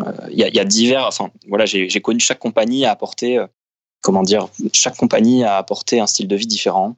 [0.00, 3.44] euh, il y, a, y, a, divers enfin voilà j'ai connu chaque compagnie à apporter
[4.02, 6.96] comment dire chaque compagnie a apporté un style de vie différent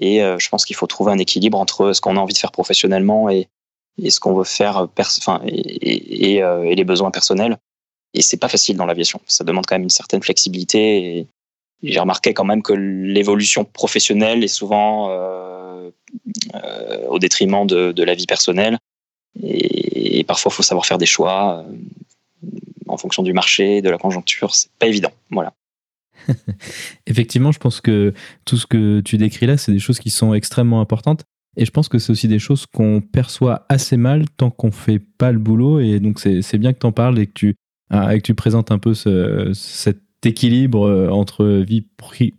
[0.00, 2.52] et je pense qu'il faut trouver un équilibre entre ce qu'on a envie de faire
[2.52, 3.48] professionnellement et,
[4.08, 7.58] ce qu'on veut faire enfin et, et, les besoins personnels
[8.14, 11.26] et c'est pas facile dans l'aviation ça demande quand même une certaine flexibilité et,
[11.82, 15.90] j'ai remarqué quand même que l'évolution professionnelle est souvent euh,
[16.54, 18.78] euh, au détriment de, de, la vie personnelle.
[19.42, 22.52] Et, parfois, il faut savoir faire des choix euh,
[22.88, 24.54] en fonction du marché, de la conjoncture.
[24.54, 25.12] C'est pas évident.
[25.30, 25.52] Voilà.
[27.06, 28.12] Effectivement, je pense que
[28.44, 31.24] tout ce que tu décris là, c'est des choses qui sont extrêmement importantes.
[31.56, 35.00] Et je pense que c'est aussi des choses qu'on perçoit assez mal tant qu'on fait
[35.00, 35.80] pas le boulot.
[35.80, 37.56] Et donc, c'est bien que tu en parles et que tu,
[37.90, 41.86] ah, que tu présentes un peu ce, cette équilibre euh, entre vie,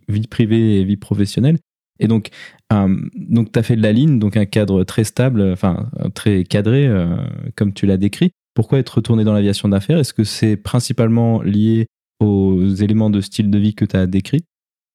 [0.08, 1.58] vie privée et vie professionnelle.
[1.98, 2.30] Et donc,
[2.72, 6.44] euh, donc tu as fait de la ligne, donc un cadre très stable, enfin très
[6.44, 7.16] cadré, euh,
[7.56, 8.30] comme tu l'as décrit.
[8.54, 9.98] Pourquoi être retourné dans l'aviation d'affaires?
[9.98, 11.86] Est-ce que c'est principalement lié
[12.20, 14.44] aux éléments de style de vie que tu as décrits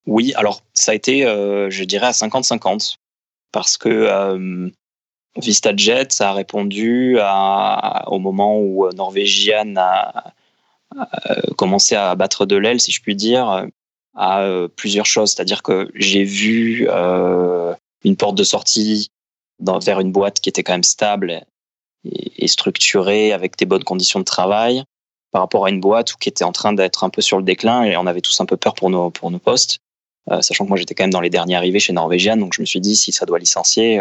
[0.06, 2.96] Oui, alors ça a été, je dirais, à 50-50.
[3.52, 4.72] Parce que
[5.38, 7.18] VistaJet, ça a répondu
[8.08, 10.34] au moment où Norwegian a,
[10.98, 13.68] euh, commencé à battre de l'aile, si je puis dire,
[14.16, 15.32] à euh, plusieurs choses.
[15.32, 19.12] C'est-à-dire que j'ai vu euh, une porte de sortie
[19.60, 21.46] vers une boîte qui était quand même stable
[22.06, 24.84] et, structurée avec des bonnes conditions de travail
[25.36, 27.84] par rapport à une boîte qui était en train d'être un peu sur le déclin
[27.84, 29.80] et on avait tous un peu peur pour nos, pour nos postes.
[30.40, 32.66] sachant que moi j'étais quand même dans les derniers arrivés chez Norvégienne, donc je me
[32.66, 34.00] suis dit si ça doit licencier,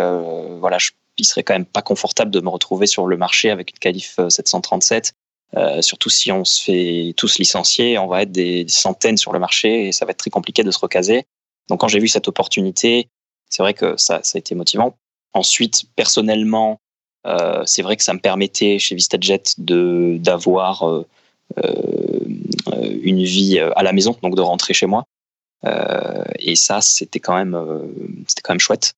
[0.60, 3.72] voilà, je, il serait quand même pas confortable de me retrouver sur le marché avec
[3.72, 5.12] une qualif 737
[5.56, 9.38] euh, surtout si on se fait tous licencier, on va être des, centaines sur le
[9.38, 11.24] marché et ça va être très compliqué de se recaser.
[11.68, 13.08] Donc quand j'ai vu cette opportunité,
[13.48, 14.96] c'est vrai que ça, ça a été motivant.
[15.32, 16.80] Ensuite, personnellement,
[17.26, 21.04] euh, c'est vrai que ça me permettait chez VistaJet de d'avoir euh, euh
[23.02, 25.04] une vie à la maison, donc de rentrer chez moi.
[25.64, 27.56] Euh, et ça, c'était quand même
[28.26, 28.94] c'était quand même chouette.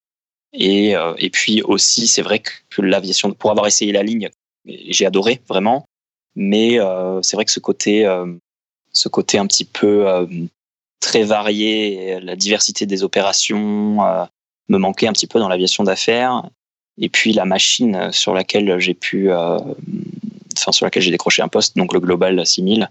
[0.52, 4.30] Et, et puis aussi, c'est vrai que l'aviation, pour avoir essayé la ligne
[4.66, 5.86] j'ai adoré vraiment.
[6.34, 6.78] Mais
[7.22, 8.06] c'est vrai que ce côté,
[8.92, 10.06] ce côté un petit peu
[11.00, 13.98] très varié, la diversité des opérations
[14.68, 16.48] me manquait un petit peu dans l'aviation d'affaires.
[16.98, 19.30] Et puis la machine sur laquelle j'ai pu,
[20.58, 22.88] sur laquelle j'ai décroché un poste, donc le Global 6000,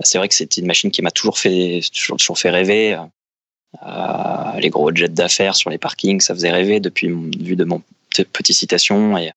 [0.00, 2.98] c'est vrai que c'était une machine qui m'a toujours fait, toujours, fait rêver.
[3.82, 7.64] Euh, les gros jets d'affaires sur les parkings, ça faisait rêver depuis mon, vue de
[7.64, 7.82] mon
[8.32, 9.16] petit citation.
[9.16, 9.32] Et,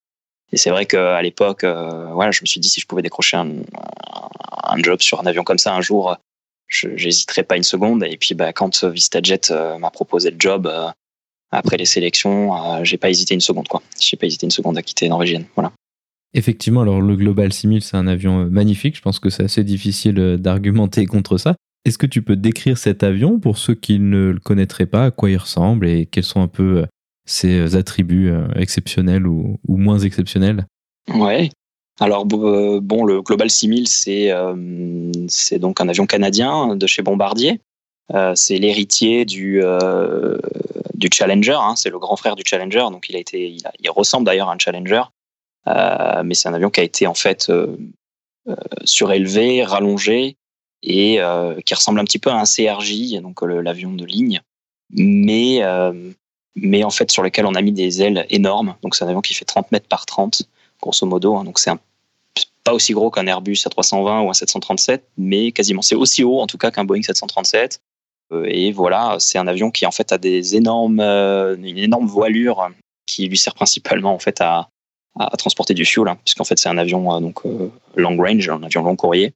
[0.54, 3.52] c'est vrai qu'à l'époque, euh, voilà, je me suis dit si je pouvais décrocher un,
[4.78, 6.16] job sur un avion comme ça un jour,
[6.68, 8.04] je n'hésiterais pas une seconde.
[8.04, 10.72] Et puis bah, quand VistaJet euh, m'a proposé le job
[11.52, 13.68] après les sélections, j'ai pas hésité une seconde.
[14.00, 15.46] J'ai pas hésité une seconde à quitter Norvégienne.
[15.56, 15.72] Voilà.
[16.38, 18.98] Effectivement, alors le Global 6000, c'est un avion euh, magnifique.
[18.98, 21.56] Je pense que c'est assez difficile euh, d'argumenter contre ça.
[21.86, 25.12] Est-ce que tu peux décrire cet avion pour ceux qui ne le connaîtraient pas, à
[25.12, 26.86] quoi il ressemble et quels sont un peu euh,
[27.26, 30.66] ses attributs exceptionnels ou, moins exceptionnels?
[31.14, 31.50] Ouais.
[32.00, 37.62] Alors bon, le Global 6000, c'est donc un avion canadien de chez Bombardier.
[38.36, 39.64] c'est l'héritier du
[41.12, 41.58] Challenger.
[41.60, 41.76] Hein.
[41.76, 44.60] c'est le grand frère du Challenger, donc il a été, il ressemble d'ailleurs à un
[44.60, 45.02] Challenger.
[45.68, 47.76] Euh, mais c'est un avion qui a été en fait euh,
[48.48, 50.38] euh, surélevé, rallongé
[50.84, 51.20] et
[51.66, 54.42] qui ressemble un petit peu à un CRJ, donc l'avion de ligne,
[54.92, 55.62] mais
[56.56, 58.76] mais en fait sur lequel on a mis des ailes énormes.
[58.84, 60.44] Donc c'est un avion qui fait 30 mètres par 30,
[60.80, 61.36] grosso modo.
[61.38, 61.44] Hein.
[61.44, 61.72] donc c'est
[62.64, 66.46] pas aussi gros qu'un Airbus A320 ou un 737, mais quasiment c'est aussi haut en
[66.46, 67.82] tout cas qu'un Boeing 737.
[68.46, 72.70] et voilà, c'est un avion qui en fait a des énormes, une énorme voilure
[73.08, 74.70] qui lui sert principalement en fait à,
[75.18, 78.50] à, transporter du fuel, hein, puisqu'en fait c'est un avion euh, donc euh, long range,
[78.50, 79.34] un avion long courrier.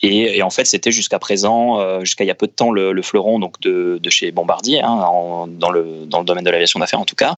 [0.00, 2.70] Et, et en fait, c'était jusqu'à présent, euh, jusqu'à il y a peu de temps,
[2.70, 6.50] le, le fleuron donc de, de chez Bombardier, hein, dans, le, dans le domaine de
[6.50, 7.34] l'aviation d'affaires en tout cas.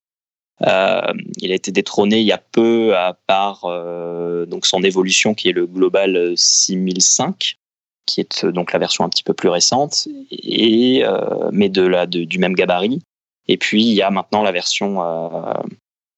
[0.67, 5.33] Euh, il a été détrôné il y a peu à part euh, donc son évolution
[5.33, 7.57] qui est le Global 6005,
[8.05, 12.05] qui est donc la version un petit peu plus récente, et, euh, mais de la,
[12.05, 13.01] de, du même gabarit.
[13.47, 14.99] Et puis il y a maintenant la version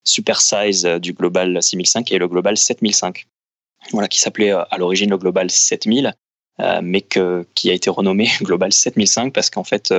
[0.03, 3.27] super size euh, du Global 6005 et le Global 7005.
[3.91, 6.13] Voilà, qui s'appelait euh, à l'origine le Global 7000,
[6.59, 9.93] euh, mais que, qui a été renommé Global 7005 parce qu'en fait,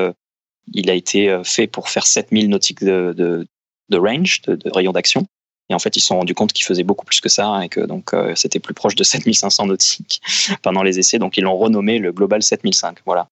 [0.72, 3.46] il a été fait pour faire 7000 nautiques de, de,
[3.90, 5.26] de range, de, de rayon d'action.
[5.70, 7.68] Et en fait, ils se sont rendus compte qu'il faisait beaucoup plus que ça et
[7.68, 10.20] que donc c'était plus proche de 7500 nautiques
[10.62, 11.18] pendant les essais.
[11.18, 12.98] Donc ils l'ont renommé le Global 7005.
[13.04, 13.28] Voilà.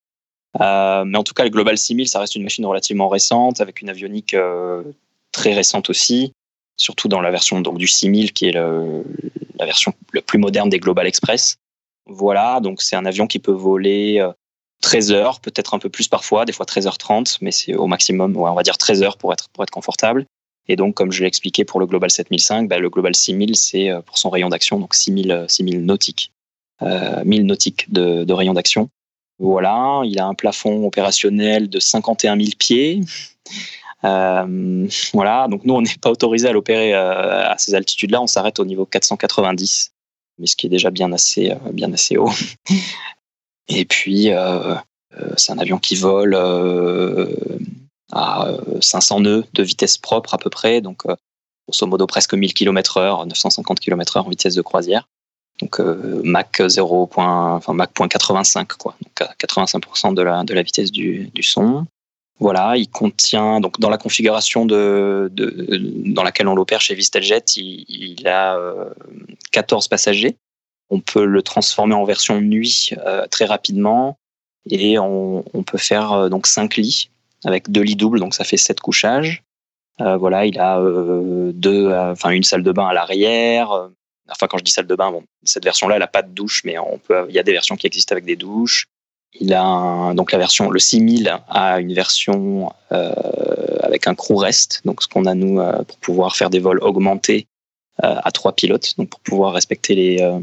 [0.61, 3.81] Euh, mais en tout cas, le Global 6000, ça reste une machine relativement récente avec
[3.81, 4.83] une avionique euh,
[5.33, 6.33] très récente aussi
[6.83, 9.05] surtout dans la version donc du 6000 qui est le,
[9.59, 11.57] la version la plus moderne des Global Express.
[12.07, 14.29] Voilà, donc c'est un avion qui peut voler
[14.81, 18.37] 13 euh, heures, peut-être un peu plus parfois, des fois 13h30, mais c'est au maximum,
[18.37, 20.27] on va dire 13 heures pour être, pour être confortable.
[20.66, 23.90] Et donc, comme je l'ai expliqué pour le Global 7005, bah, le Global 6000, c'est
[23.90, 26.33] euh, pour son rayon d'action, donc 6000, 6000 nautiques,
[26.83, 28.88] euh, 1000 nautiques de, de rayon d'action.
[29.38, 33.01] Voilà, il a un plafond opérationnel de 51 000 pieds.
[34.05, 38.27] Euh, voilà, donc nous, on n'est pas autorisé à l'opérer euh, à ces altitudes-là, on
[38.27, 39.93] s'arrête au niveau 490,
[40.38, 42.33] mais ce qui est déjà bien assez, euh, bien assez haut.
[43.69, 44.31] Et puis,
[45.37, 46.37] c'est un avion qui vole
[48.12, 48.49] à
[48.81, 51.05] 500 nœuds de vitesse propre à peu près, donc
[51.69, 55.09] grosso modo presque 1000 km heure, 950 km heure en vitesse de croisière.
[55.61, 57.09] Donc Mach 0.
[57.15, 61.87] Enfin, Mach 85 quoi, donc 85% de la, vitesse du son.
[62.43, 65.79] Voilà, il contient donc dans la configuration de, de
[66.13, 68.59] dans laquelle on l'opère chez Vistaljet, il, il a
[69.53, 70.37] 14 euh, passagers.
[70.91, 74.19] On peut le transformer en version nuit euh, très rapidement
[74.69, 77.11] et on, on peut faire euh, donc 5 lits
[77.45, 79.45] avec deux lits doubles, donc ça fait 7 couchages.
[80.01, 80.83] Euh, voilà, il a
[81.53, 83.71] deux, enfin une salle de bain à l'arrière.
[84.29, 86.63] Enfin, quand je dis salle de bain, bon, cette version-là, elle a pas de douche,
[86.65, 88.89] mais on peut, il y a des versions qui existent avec des douches.
[89.40, 93.12] Il a donc la version, le 6000 a une version euh,
[93.83, 96.81] avec un crew rest, donc ce qu'on a nous euh, pour pouvoir faire des vols
[96.83, 97.47] augmentés
[98.05, 100.38] euh, à trois pilotes, donc pour pouvoir respecter les, euh,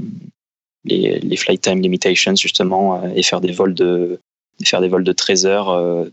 [0.86, 4.20] les, les flight time limitations justement et faire des vols de
[4.64, 6.08] faire des vols de 13 heures.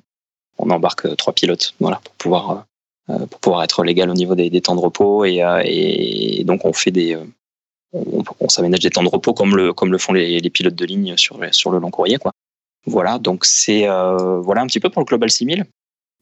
[0.58, 2.66] on embarque trois pilotes, voilà, pour pouvoir
[3.06, 6.72] pour pouvoir être légal au niveau des, des temps de repos et, et, donc on
[6.72, 7.16] fait des
[7.92, 10.74] on, on s'aménage des temps de repos comme le comme le font les, les pilotes
[10.74, 12.32] de ligne sur sur le long courrier quoi.
[12.86, 15.64] Voilà, donc c'est euh, voilà un petit peu pour le Global 6000.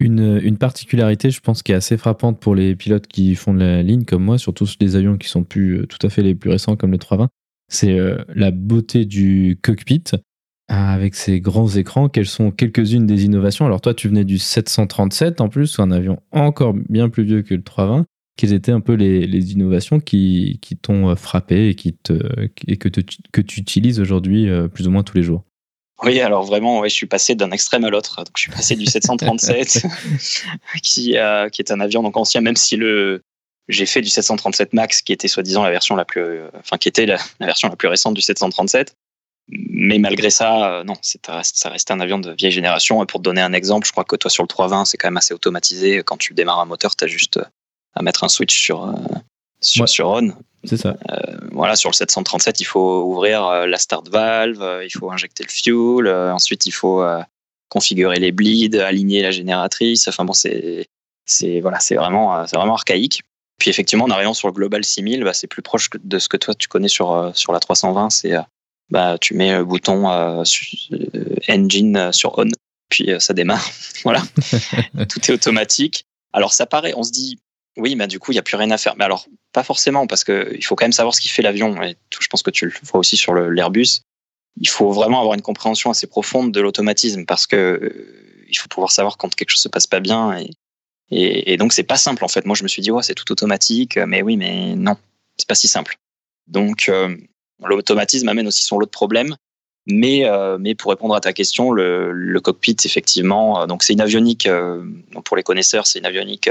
[0.01, 3.83] Une, particularité, je pense, qui est assez frappante pour les pilotes qui font de la
[3.83, 6.51] ligne comme moi, surtout les avions qui sont plus euh, tout à fait les plus
[6.51, 7.29] récents comme le 320,
[7.71, 10.05] c'est euh, la beauté du cockpit
[10.69, 12.09] avec ses grands écrans.
[12.09, 13.67] Quelles sont quelques-unes des innovations?
[13.67, 17.55] Alors toi, tu venais du 737 en plus, un avion encore bien plus vieux que
[17.55, 18.05] le 320.
[18.37, 22.15] quelles étaient un peu les, innovations qui, qui t'ont frappé et, qui te,
[22.67, 25.45] et que, que tu utilises aujourd'hui plus ou moins tous les jours?
[26.03, 28.17] Oui, alors vraiment, ouais, je suis passé d'un extrême à l'autre.
[28.17, 29.87] Donc, je suis passé du 737,
[30.83, 33.23] qui, euh, qui est un avion donc ancien, même si le
[33.69, 36.23] j'ai fait du 737 Max, qui était soi-disant la version la plus,
[36.59, 38.95] enfin, qui était la, version la plus récente du 737.
[39.49, 43.03] Mais malgré ça, euh, non, ça reste un avion de vieille génération.
[43.03, 45.09] Et pour te donner un exemple, je crois que toi sur le 320, c'est quand
[45.09, 46.03] même assez automatisé.
[46.03, 47.41] Quand tu démarres un moteur, tu as juste
[47.95, 48.93] à mettre un switch sur, euh,
[49.61, 50.33] sur, sur on.
[50.65, 50.97] C'est ça.
[51.11, 55.11] Euh, voilà, sur le 737, il faut ouvrir euh, la start valve, euh, il faut
[55.11, 57.05] injecter le fuel, ensuite il faut
[57.69, 60.09] configurer les bleeds, aligner la génératrice.
[60.09, 60.87] Enfin bon, c'est
[61.27, 63.23] c'est voilà, c'est vraiment c'est vraiment archaïque.
[63.59, 66.37] Puis effectivement, en arrivant sur le Global 6000, bah, c'est plus proche de ce que
[66.37, 68.11] toi tu connais sur sur la 320.
[68.11, 68.33] C'est
[68.91, 70.07] bah tu mets le bouton
[71.49, 72.49] engine sur on,
[72.89, 73.65] puis ça démarre.
[74.05, 74.23] voilà,
[75.09, 76.05] tout est automatique.
[76.33, 77.39] Alors ça paraît, on se dit
[77.77, 78.95] oui, mais du coup, il n'y a plus rien à faire.
[78.97, 81.83] Mais alors, pas forcément, parce qu'il faut quand même savoir ce qui fait l'avion.
[81.83, 84.01] Et je pense que tu le vois aussi sur l'Airbus.
[84.61, 88.69] Il faut vraiment avoir une compréhension assez profonde de l'automatisme, parce que euh, il faut
[88.69, 90.39] pouvoir savoir quand quelque chose se passe pas bien.
[91.11, 92.47] Et donc, c'est pas simple, en fait.
[92.47, 93.97] Moi, je me suis dit, ouais, c'est tout automatique.
[93.97, 94.97] Mais oui, mais non,
[95.37, 95.97] c'est pas si simple.
[96.47, 97.17] Donc, euh,
[97.65, 99.37] l'automatisme amène aussi son lot de problèmes.
[99.87, 103.93] Mais, euh, mais pour répondre à ta question, le, le cockpit, effectivement, euh, donc c'est
[103.93, 104.83] une avionique, euh,
[105.25, 106.49] pour les connaisseurs, c'est une avionique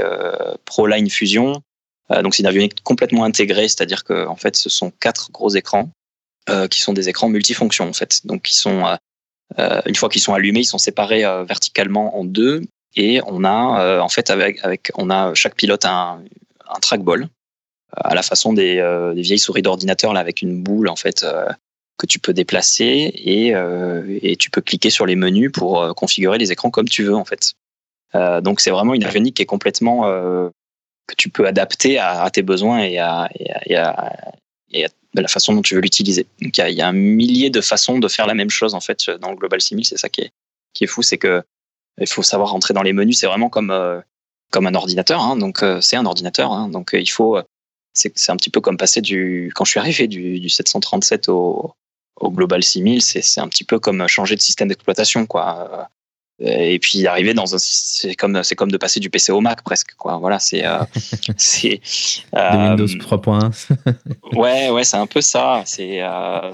[0.64, 1.60] ProLine Fusion.
[2.22, 5.90] donc c'est une avionique complètement intégrée, c'est-à-dire que en fait, ce sont quatre gros écrans
[6.70, 8.20] qui sont des écrans multifonctions en fait.
[8.26, 8.84] Donc ils sont
[9.58, 12.62] une fois qu'ils sont allumés, ils sont séparés verticalement en deux
[12.96, 16.22] et on a en fait avec, avec on a chaque pilote un,
[16.68, 17.28] un trackball
[17.96, 18.76] à la façon des,
[19.14, 21.24] des vieilles souris d'ordinateur là avec une boule en fait
[21.96, 25.92] que tu peux déplacer et, euh, et, tu peux cliquer sur les menus pour euh,
[25.92, 27.54] configurer les écrans comme tu veux en fait.
[28.14, 30.02] Euh, donc c'est vraiment une avionique qui est complètement
[31.06, 34.12] que tu peux adapter à, tes besoins et à, et à,
[34.70, 36.26] et à, la façon dont tu veux l'utiliser.
[36.40, 38.80] Donc il y, y, a un millier de façons de faire la même chose en
[38.80, 39.84] fait dans le Global 6000.
[39.84, 40.30] C'est ça qui est,
[40.72, 41.42] qui est fou, c'est que
[42.00, 43.18] il faut savoir rentrer dans les menus.
[43.18, 44.02] C'est vraiment comme
[44.50, 45.20] comme un ordinateur.
[45.20, 46.50] Hein, donc c'est un ordinateur.
[46.50, 47.38] Hein, donc il faut
[47.92, 51.74] c'est un petit peu comme passer du quand je suis arrivé du, du 737 au,
[52.16, 55.88] au Global 6000, c'est un petit peu comme changer de système d'exploitation, quoi.
[56.40, 59.62] Et puis arriver dans un, c'est comme c'est comme de passer du PC au Mac
[59.62, 60.16] presque, quoi.
[60.16, 60.78] Voilà, c'est euh,
[61.36, 61.80] c'est
[62.34, 63.52] euh, Windows 3.1.
[64.36, 65.62] ouais, ouais, c'est un peu ça.
[65.64, 66.52] C'est euh,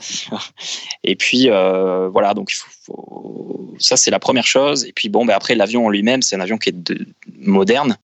[1.04, 4.84] et puis euh, voilà, donc il faut, ça c'est la première chose.
[4.84, 7.06] Et puis bon, ben après l'avion en lui-même, c'est un avion qui est de,
[7.38, 7.96] moderne,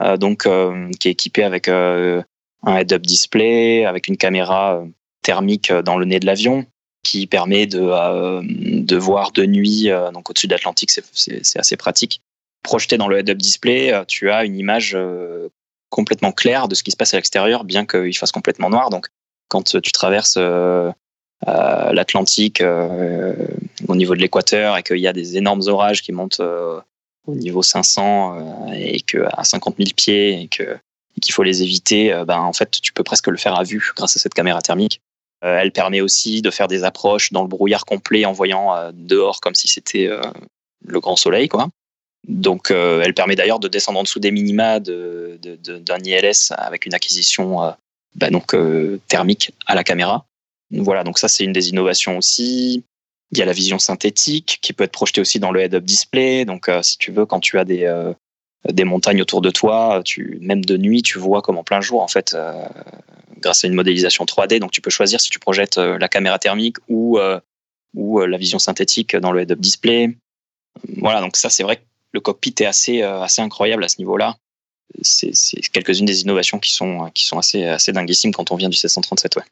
[0.00, 2.24] euh, donc euh, qui est équipé avec un
[2.64, 4.82] head-up display, avec une caméra
[5.22, 6.64] thermique dans le nez de l'avion
[7.08, 11.76] qui permet de, euh, de voir de nuit, euh, donc au-dessus de l'Atlantique, c'est assez
[11.78, 12.20] pratique.
[12.62, 14.94] Projeté dans le head-up display, euh, tu as une image
[15.88, 18.90] complètement claire de ce qui se passe à l'extérieur, bien qu'il fasse complètement noir.
[18.90, 19.06] Donc,
[19.48, 20.36] quand tu traverses
[21.46, 26.42] l'Atlantique au niveau de l'équateur et qu'il y a des énormes orages qui montent
[27.26, 30.76] au niveau 500 et que à 50 000 pieds et que
[31.22, 34.14] qu'il faut les éviter, ben en fait tu peux presque le faire à vue grâce
[34.16, 35.00] à cette caméra thermique.
[35.44, 38.90] Euh, elle permet aussi de faire des approches dans le brouillard complet en voyant euh,
[38.92, 40.20] dehors comme si c'était euh,
[40.84, 41.68] le grand soleil, quoi.
[42.26, 46.92] Donc, elle permet d'ailleurs de descendre en dessous des minima d'un de, ILS avec une
[46.92, 47.74] acquisition
[48.16, 48.54] bah donc,
[49.06, 50.26] thermique à la caméra.
[50.72, 52.82] Voilà, donc ça, c'est une des innovations aussi.
[53.30, 56.44] Il y a la vision synthétique qui peut être projetée aussi dans le head-up display.
[56.44, 57.86] Donc, si tu veux, quand tu as des,
[58.70, 62.02] des montagnes autour de toi, tu, même de nuit, tu vois comme en plein jour,
[62.02, 62.34] en fait,
[63.40, 64.58] grâce à une modélisation 3D.
[64.58, 67.40] Donc tu peux choisir si tu projettes euh, la caméra thermique ou, euh,
[67.94, 70.16] ou euh, la vision synthétique dans le head-up display.
[70.98, 74.36] Voilà, donc ça c'est vrai que le cockpit est assez, assez incroyable à ce niveau-là.
[75.02, 75.32] C'est
[75.72, 79.36] quelques-unes des innovations qui sont, qui sont assez, assez dinguissimes quand on vient du 737.
[79.36, 79.42] Ouais.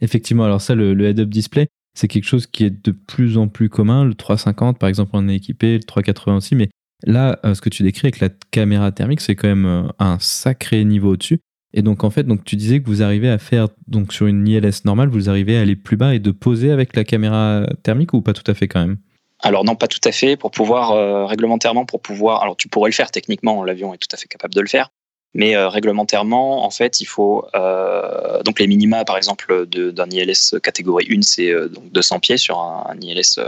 [0.00, 3.68] Effectivement, alors ça, le, head-up display, c'est quelque chose qui est de plus en plus
[3.68, 4.04] commun.
[4.04, 6.68] Le 350, par exemple, on est équipé, le 380 aussi, mais
[7.04, 11.12] là, ce que tu décris avec la caméra thermique, c'est quand même un sacré niveau
[11.12, 11.40] au-dessus.
[11.74, 14.46] Et donc en fait, donc tu disais que vous arrivez à faire donc sur une
[14.48, 18.14] ILS normale, vous arrivez à aller plus bas et de poser avec la caméra thermique
[18.14, 18.96] ou pas tout à fait quand même?
[19.40, 20.36] Alors non, pas tout à fait.
[20.36, 24.08] Pour pouvoir euh, réglementairement, pour pouvoir, alors tu pourrais le faire techniquement, l'avion est tout
[24.12, 24.90] à fait capable de le faire,
[25.34, 30.58] mais euh, réglementairement, en fait, il faut euh, donc les minima, par exemple, d'un ILS
[30.62, 33.40] catégorie 1, c'est donc 200 pieds sur un, ILS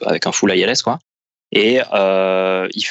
[0.00, 0.98] avec un full ILS quoi.
[1.54, 1.80] Et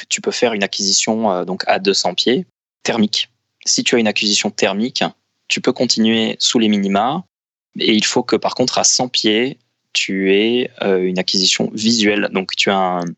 [0.08, 2.46] tu peux faire une acquisition donc à 200 pieds
[2.82, 3.28] thermique
[3.64, 5.04] si tu as une acquisition thermique,
[5.48, 7.24] tu peux continuer sous les minima,
[7.78, 9.58] et il faut que par contre à 100 pieds,
[9.92, 12.28] tu aies euh, une acquisition visuelle.
[12.32, 13.14] Donc tu as une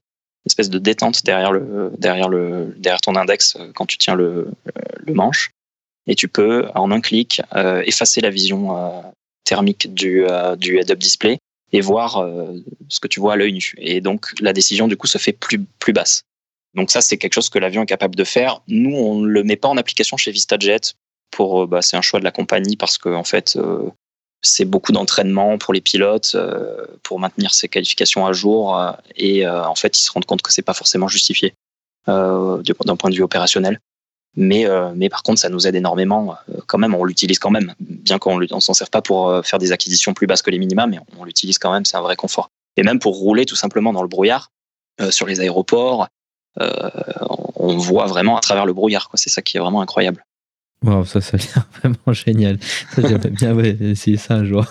[0.46, 4.50] espèce de détente derrière, le, derrière, le, derrière ton index euh, quand tu tiens le,
[4.98, 5.50] le manche.
[6.06, 7.42] et tu peux en un clic
[7.84, 9.02] effacer la vision
[9.44, 10.24] thermique du,
[10.58, 11.38] du head-up display
[11.72, 12.24] et voir
[12.88, 13.74] ce que tu vois à l'œil nu.
[13.78, 16.22] Et donc la décision du coup se fait plus, plus basse.
[16.74, 18.60] Donc ça, c'est quelque chose que l'avion est capable de faire.
[18.68, 20.94] Nous, on ne le met pas en application chez VistaJet.
[21.30, 23.58] Pour, bah, c'est un choix de la compagnie parce que en fait,
[24.42, 29.46] c'est beaucoup d'entraînement pour les pilotes euh, pour maintenir ces qualifications à jour euh, et
[29.46, 31.54] euh, en fait ils se rendent compte que c'est pas forcément justifié
[32.06, 33.80] d'un point de vue opérationnel.
[34.36, 36.36] Mais, mais par contre, ça nous aide énormément.
[36.66, 39.72] quand même, on l'utilise quand même, bien qu'on ne s'en serve pas pour faire des
[39.72, 42.50] acquisitions plus basses que les minima, mais on l'utilise quand même, c'est un vrai confort.
[42.76, 44.50] Et même pour rouler tout simplement dans le brouillard,
[45.10, 46.08] sur les aéroports,
[46.58, 49.10] on voit vraiment à travers le brouillard.
[49.14, 50.24] C'est ça qui est vraiment incroyable.
[50.82, 52.58] Wow, ça, ça l'air vraiment génial.
[52.96, 54.64] J'aimerais bien ouais, essayer ça un jour.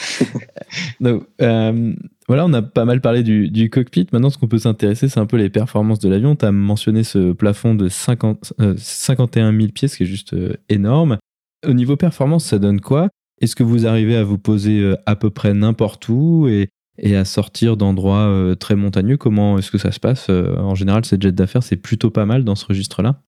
[1.00, 1.94] Donc, euh,
[2.28, 4.06] voilà, on a pas mal parlé du, cockpit.
[4.12, 6.34] Maintenant, ce qu'on peut s'intéresser, c'est un peu les performances de l'avion.
[6.34, 10.54] Tu as mentionné ce plafond de 50, 51 000 pieds, ce qui est juste euh,
[10.68, 11.18] énorme.
[11.66, 13.08] Au niveau performance, ça donne quoi?
[13.40, 16.68] Est-ce que vous arrivez à vous poser euh, à peu près n'importe où et,
[17.14, 19.16] à sortir d'endroits euh, très montagneux?
[19.16, 22.42] Comment est-ce que ça se passe En général, ces jets d'affaires, c'est plutôt pas mal
[22.42, 23.22] dans ce registre-là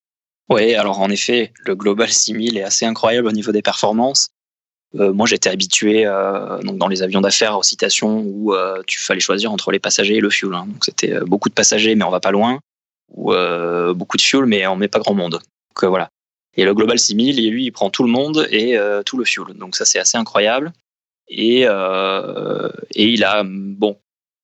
[0.50, 4.30] oui, alors en effet, le Global 6000 est assez incroyable au niveau des performances.
[4.96, 9.20] Euh, moi, j'étais habitué euh, dans les avions d'affaires aux citations où euh, tu fallait
[9.20, 10.54] choisir entre les passagers et le fuel.
[10.54, 10.66] Hein.
[10.66, 12.60] Donc c'était euh, beaucoup de passagers, mais on va pas loin,
[13.10, 13.32] ou
[13.94, 15.32] beaucoup de fuel, mais on met pas grand monde.
[15.32, 16.10] Donc voilà.
[16.56, 18.76] Et le Global 6000, lui, il prend tout le monde et
[19.06, 19.54] tout le fuel.
[19.54, 20.72] Donc ça, c'est assez incroyable.
[21.28, 23.96] Et, et il a bon,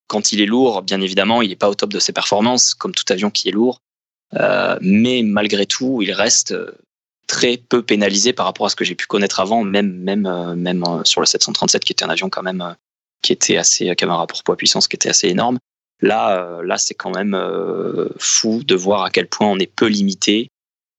[0.06, 2.94] quand il est lourd, bien évidemment, il n'est pas au top de ses performances, comme
[2.94, 3.82] tout avion qui est lourd.
[4.80, 6.54] Mais malgré tout, il reste
[7.26, 10.54] très peu pénalisé par rapport à ce que j'ai pu connaître avant, même, même, euh,
[10.54, 12.76] même sur le 737, qui était un avion quand même
[13.22, 15.58] qui était assez, qui avait un rapport poids-puissance qui était assez énorme.
[16.00, 17.40] Là, là, c'est quand même
[18.18, 20.48] fou de voir à quel point on est peu limité.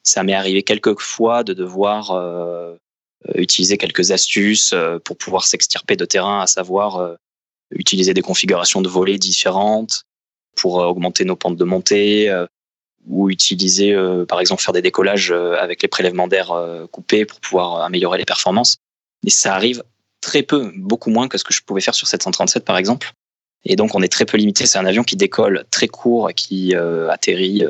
[0.01, 2.75] Ça m'est arrivé quelques fois de devoir
[3.35, 4.73] utiliser quelques astuces
[5.03, 7.15] pour pouvoir s'extirper de terrain, à savoir
[7.69, 10.05] utiliser des configurations de volets différentes
[10.55, 12.31] pour augmenter nos pentes de montée,
[13.07, 17.25] ou utiliser, euh, par exemple, faire des décollages euh, avec les prélèvements d'air euh, coupés
[17.25, 18.77] pour pouvoir améliorer les performances.
[19.25, 19.83] Et ça arrive
[20.21, 23.11] très peu, beaucoup moins que ce que je pouvais faire sur 737, par exemple.
[23.63, 24.65] Et donc, on est très peu limité.
[24.65, 27.63] C'est un avion qui décolle très court et qui atterrit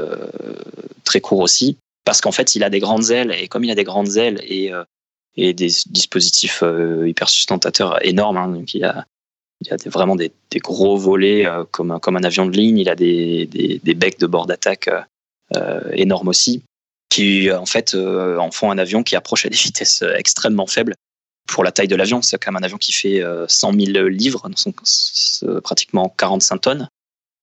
[1.06, 3.34] très court aussi, parce qu'en fait, il a des grandes ailes.
[3.40, 4.72] Et comme il a des grandes ailes et,
[5.38, 6.64] et des dispositifs
[7.06, 9.06] hyper sustentateurs énormes, hein, donc il a,
[9.62, 12.80] il a vraiment des, gros volets comme, comme un avion de ligne.
[12.80, 14.90] Il a des, des, becs de bord d'attaque
[15.94, 16.64] énorme aussi,
[17.16, 20.68] qui en fait euh, en font un avion qui approche à des vitesses euh, extrêmement
[20.68, 20.96] faibles
[21.48, 22.22] pour la taille de l'avion.
[22.22, 24.76] C'est quand même un avion qui fait 100 000 livres, donc
[25.64, 26.90] pratiquement 45 tonnes,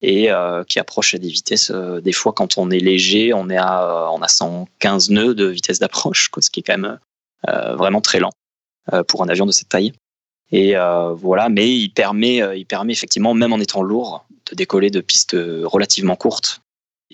[0.02, 0.28] et
[0.66, 1.70] qui approche à des vitesses.
[1.70, 6.32] des fois, quand on est léger, on est à, a 115 nœuds de vitesse d'approche,
[6.36, 6.98] ce qui est quand même
[7.46, 8.32] vraiment très lent
[9.06, 9.92] pour un avion de cette taille.
[10.50, 10.74] Et
[11.14, 15.36] voilà, mais il permet, il permet effectivement, même en étant lourd, de décoller de pistes
[15.36, 16.60] relativement courtes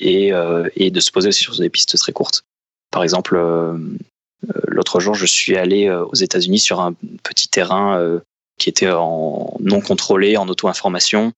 [0.00, 2.44] et, euh, et de se poser sur des pistes très courtes.
[2.90, 8.20] Par exemple, euh, euh, l'autre jour, je suis allé aux États-Unis sur un petit terrain
[8.58, 11.32] qui était en non contrôlé, en auto-information,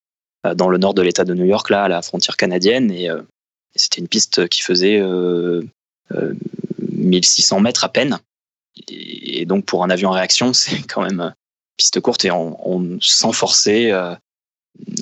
[0.55, 2.91] dans le nord de l'État de New York, là, à la frontière canadienne.
[2.91, 3.09] Et,
[3.77, 5.01] c'était une piste qui faisait
[6.93, 8.19] 1600 mètres à peine.
[8.89, 11.35] Et, donc, pour un avion en réaction, c'est quand même une
[11.77, 13.93] piste courte et on, on sans forcer,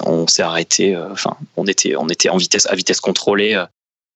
[0.05, 0.95] on s'est arrêté.
[0.95, 3.67] Euh, enfin, on était, en vitesse, à vitesse contrôlée euh,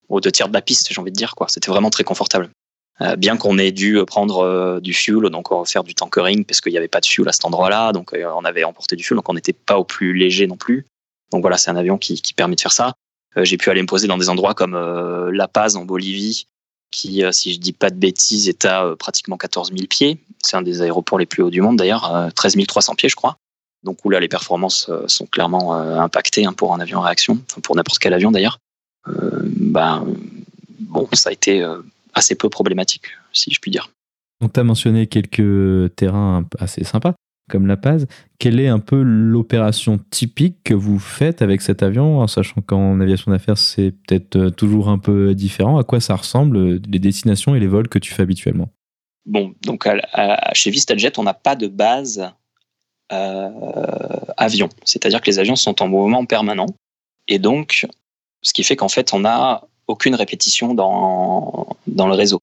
[0.08, 1.34] aux deux tiers de la piste, j'ai envie de dire.
[1.34, 1.48] quoi.
[1.48, 2.50] C'était vraiment très confortable.
[3.00, 6.78] Euh, bien qu'on ait dû prendre du fuel, donc faire du tankering, parce qu'il n'y
[6.78, 9.34] avait pas de fuel à cet endroit-là, donc on avait emporté du fuel, donc on
[9.34, 10.84] n'était pas au plus léger non plus.
[11.32, 12.92] Donc voilà, c'est un avion qui, permet de faire ça.
[13.34, 14.76] J'ai pu aller me poser dans des endroits comme
[15.32, 16.46] La Paz en Bolivie,
[16.90, 20.18] qui, si je dis pas de bêtises, est à pratiquement 14 000 pieds.
[20.44, 23.38] C'est un des aéroports les plus hauts du monde d'ailleurs, 13 300 pieds je crois.
[23.82, 27.38] Donc où là, les performances euh, sont clairement euh, impactées hein, pour un avion réaction,
[27.62, 28.58] pour n'importe quel avion d'ailleurs.
[29.06, 30.06] Ben,
[30.78, 31.66] bon, ça a été
[32.14, 33.90] assez peu problématique, si je puis dire.
[34.40, 37.14] Donc tu as mentionné quelques terrains assez sympas,
[37.50, 38.06] comme La Paz.
[38.38, 43.00] Quelle est un peu l'opération typique que vous faites avec cet avion, en sachant qu'en
[43.00, 45.78] aviation d'affaires, c'est peut-être toujours un peu différent?
[45.78, 48.68] À quoi ça ressemble, les destinations et les vols que tu fais habituellement?
[49.26, 49.88] Bon, donc
[50.52, 52.30] chez VistaJet, on n'a pas de base
[54.36, 54.68] avion.
[54.84, 56.66] C'est-à-dire que les avions sont en mouvement permanent.
[57.28, 57.86] Et donc,
[58.42, 62.40] ce qui fait qu'en fait, on n'a aucune répétition dans, dans le réseau.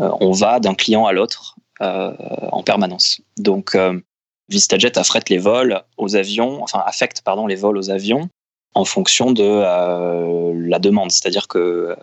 [0.00, 2.12] Euh, on va d'un client à l'autre euh,
[2.50, 3.20] en permanence.
[3.36, 3.76] Donc,
[4.48, 6.64] VistaJet affecte les vols aux avions
[8.74, 11.10] en fonction de la demande.
[11.10, 11.96] C'est-à-dire que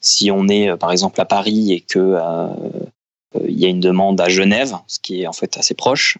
[0.00, 2.16] si on est par exemple à Paris et que
[3.46, 6.18] il y a une demande à Genève, ce qui est en fait assez proche.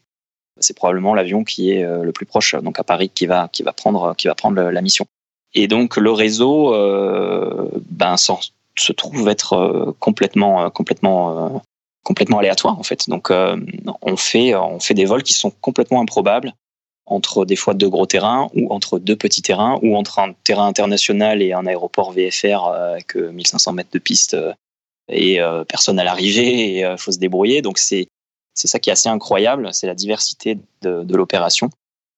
[0.60, 3.72] C'est probablement l'avion qui est le plus proche, donc à Paris, qui va, qui va
[3.72, 5.04] prendre, qui va prendre la mission.
[5.52, 6.72] Et donc le réseau,
[7.90, 11.62] ben, se trouve être complètement, complètement,
[12.04, 13.08] complètement aléatoire en fait.
[13.08, 16.52] Donc on fait, on fait des vols qui sont complètement improbables
[17.06, 20.66] entre des fois deux gros terrains ou entre deux petits terrains ou entre un terrain
[20.66, 24.36] international et un aéroport VFR avec 1500 mètres de piste
[25.08, 27.62] et euh, personne à l'arrivée et il euh, faut se débrouiller.
[27.62, 28.08] Donc c'est
[28.54, 31.70] c'est ça qui est assez incroyable, c'est la diversité de, l'opération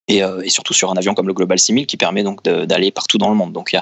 [0.07, 2.91] et, euh, et, surtout sur un avion comme le Global 6000 qui permet donc d'aller
[2.93, 3.53] partout dans le monde.
[3.53, 3.81] Donc il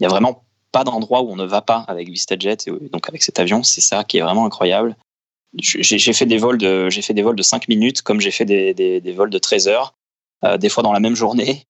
[0.00, 3.22] y a, vraiment pas d'endroit où on ne va pas avec VistaJet et donc avec
[3.22, 3.62] cet avion.
[3.62, 4.96] C'est ça qui est vraiment incroyable.
[5.54, 9.14] J'ai fait des vols de fait des vols de 5 minutes comme j'ai fait des,
[9.14, 9.94] vols de 13 heures,
[10.44, 11.66] euh, des fois dans la même journée.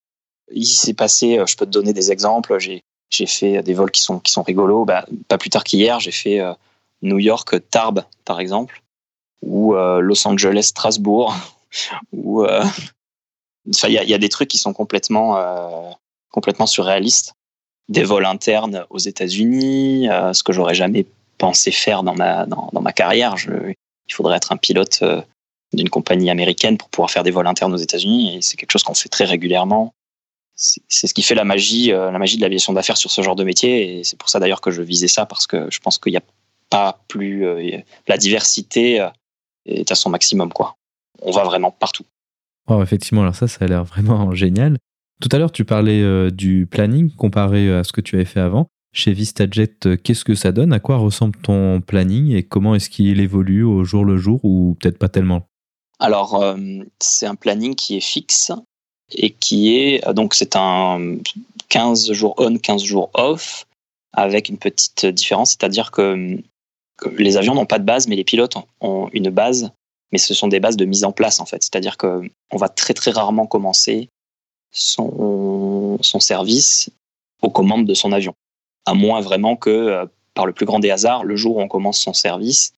[0.53, 2.59] Il s'est passé, je peux te donner des exemples.
[2.59, 4.85] J'ai j'ai fait des vols qui sont qui sont rigolos.
[4.85, 6.41] Bah, pas plus tard qu'hier, j'ai fait
[7.03, 8.83] New York Tarbes par exemple
[9.43, 11.35] ou euh, Los Angeles Strasbourg
[12.13, 12.65] ou euh,
[13.67, 15.91] il y, a, des trucs qui sont complètement euh,
[16.31, 17.35] complètement surréalistes
[17.89, 21.07] des vols internes aux États-Unis ce que j'aurais jamais
[21.39, 25.05] pensé faire dans ma dans, ma carrière il faudrait être un pilote
[25.73, 28.83] d'une compagnie américaine pour pouvoir faire des vols internes aux États-Unis et c'est quelque chose
[28.83, 29.95] qu'on fait très régulièrement
[30.55, 33.43] c'est ce qui fait la magie, la magie de l'aviation d'affaires sur ce genre de
[33.43, 33.99] métier.
[33.99, 36.17] Et c'est pour ça d'ailleurs que je visais ça, parce que je pense qu'il y
[36.17, 36.23] a
[36.73, 37.47] pas plus.
[37.47, 37.79] Euh,
[38.09, 39.09] la diversité euh,
[39.67, 40.77] est à son maximum, quoi.
[41.21, 42.05] On va vraiment partout.
[42.83, 44.79] effectivement, alors ça, ça a l'air vraiment génial.
[45.21, 48.41] Tout à l'heure, tu parlais euh, du planning comparé à ce que tu avais fait
[48.41, 48.67] avant.
[48.95, 50.73] Chez VistaJet, qu'est-ce que ça donne?
[50.73, 54.77] À quoi ressemble ton planning et comment est-ce qu'il évolue au jour le jour ou
[54.81, 55.47] peut-être pas tellement?
[55.99, 56.45] Alors,
[56.99, 58.53] c'est un planning qui est fixe
[59.15, 61.17] et qui est donc c'est un
[61.69, 63.67] 15 jours on, 15 jours off
[64.13, 66.39] avec une petite différence, c'est-à-dire que
[67.17, 69.71] les avions n'ont pas de base, mais les pilotes ont une base,
[70.11, 71.63] mais ce sont des bases de mise en place en fait.
[71.63, 74.09] C'est-à-dire qu'on va très très rarement commencer
[74.71, 76.91] son, service
[77.43, 78.35] aux commandes de son avion,
[78.87, 81.69] à moins vraiment que, euh, par le plus grand des hasards, le jour où on
[81.69, 82.73] commence son service,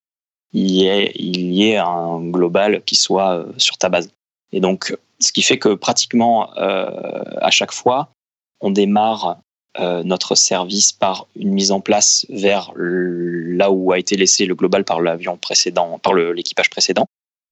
[0.52, 4.10] il y ait, un global qui soit euh, sur ta base.
[4.52, 8.10] Et donc, ce qui fait que pratiquement euh, à chaque fois,
[8.60, 9.38] on démarre
[9.78, 14.84] notre service par une mise en place vers là où a été laissé le global
[14.84, 17.06] par l'avion précédent, par l'équipage précédent.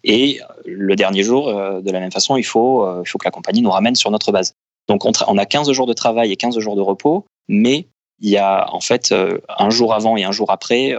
[0.05, 3.25] Et le dernier jour, euh, de la même façon, il faut, euh, il faut que
[3.25, 4.55] la compagnie nous ramène sur notre base.
[4.89, 7.87] Donc on, on, a 15 jours de travail et 15 jours de repos, mais
[8.21, 9.15] il y a en fait
[9.49, 10.97] un jour avant et un jour après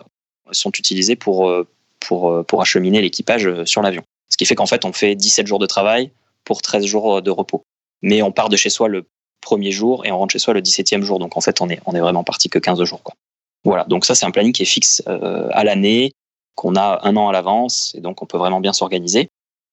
[0.52, 1.54] sont utilisés pour,
[2.00, 4.04] pour, pour acheminer l'équipage sur l'avion.
[4.30, 6.12] Ce qui fait qu'en fait on fait 17 jours de travail
[6.44, 7.64] pour 13 jours de repos.
[8.02, 9.06] Mais on part de chez soi le
[9.44, 11.20] premier jour et on rentre chez soi le 17e jour.
[11.20, 13.04] Donc en fait, on est, on est vraiment parti que 15 jours.
[13.04, 13.16] Quoi.
[13.64, 16.12] Voilà, donc ça c'est un planning qui est fixe euh, à l'année,
[16.56, 19.30] qu'on a un an à l'avance, et donc on peut vraiment bien s'organiser.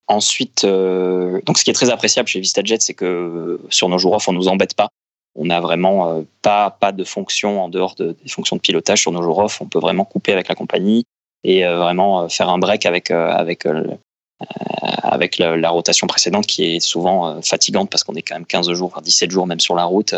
[0.06, 4.14] Ensuite, euh, donc ce qui est très appréciable chez VistaJet, c'est que sur nos jours
[4.14, 4.88] off, on nous embête pas.
[5.36, 9.00] On n'a vraiment euh, pas, pas de fonction en dehors de, des fonctions de pilotage
[9.00, 9.60] sur nos jours off.
[9.60, 11.04] On peut vraiment couper avec la compagnie
[11.42, 13.84] et vraiment faire un break avec, avec euh,
[15.02, 18.72] avec la, rotation précédente qui est souvent euh, fatigante parce qu'on est quand même 15
[18.72, 20.14] jours, voire 17 jours même sur la route,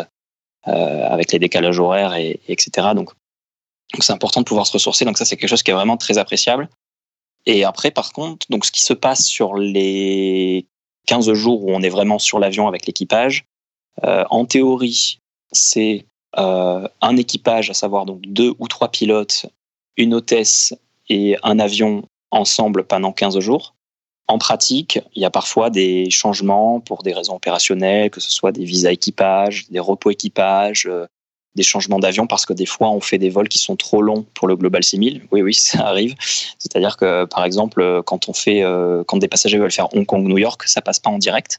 [0.69, 2.89] euh, avec les décalages horaires, et, etc.
[2.95, 3.11] Donc,
[3.99, 5.05] c'est important de pouvoir se ressourcer.
[5.05, 6.69] Donc ça, c'est quelque chose qui est vraiment très appréciable.
[7.47, 10.67] Et après, par contre, donc ce qui se passe sur les
[11.07, 13.45] 15 jours où on est vraiment sur l'avion avec l'équipage,
[14.03, 15.19] en théorie,
[15.51, 19.47] c'est un équipage, à savoir donc deux ou trois pilotes,
[19.97, 20.75] une hôtesse
[21.09, 23.75] et un avion ensemble pendant 15 jours.
[24.33, 28.51] En pratique, il y a parfois des changements pour des raisons opérationnelles, que ce soit
[28.51, 31.05] des visas équipage, des repos équipage, euh,
[31.55, 34.25] des changements d'avion, parce que des fois, on fait des vols qui sont trop longs
[34.33, 35.27] pour le Global 6000.
[35.33, 36.15] Oui, oui, ça arrive.
[36.59, 40.39] C'est-à-dire que, par exemple, quand on fait, euh, quand des passagers veulent faire Hong Kong-New
[40.39, 41.59] York, ça passe pas en direct.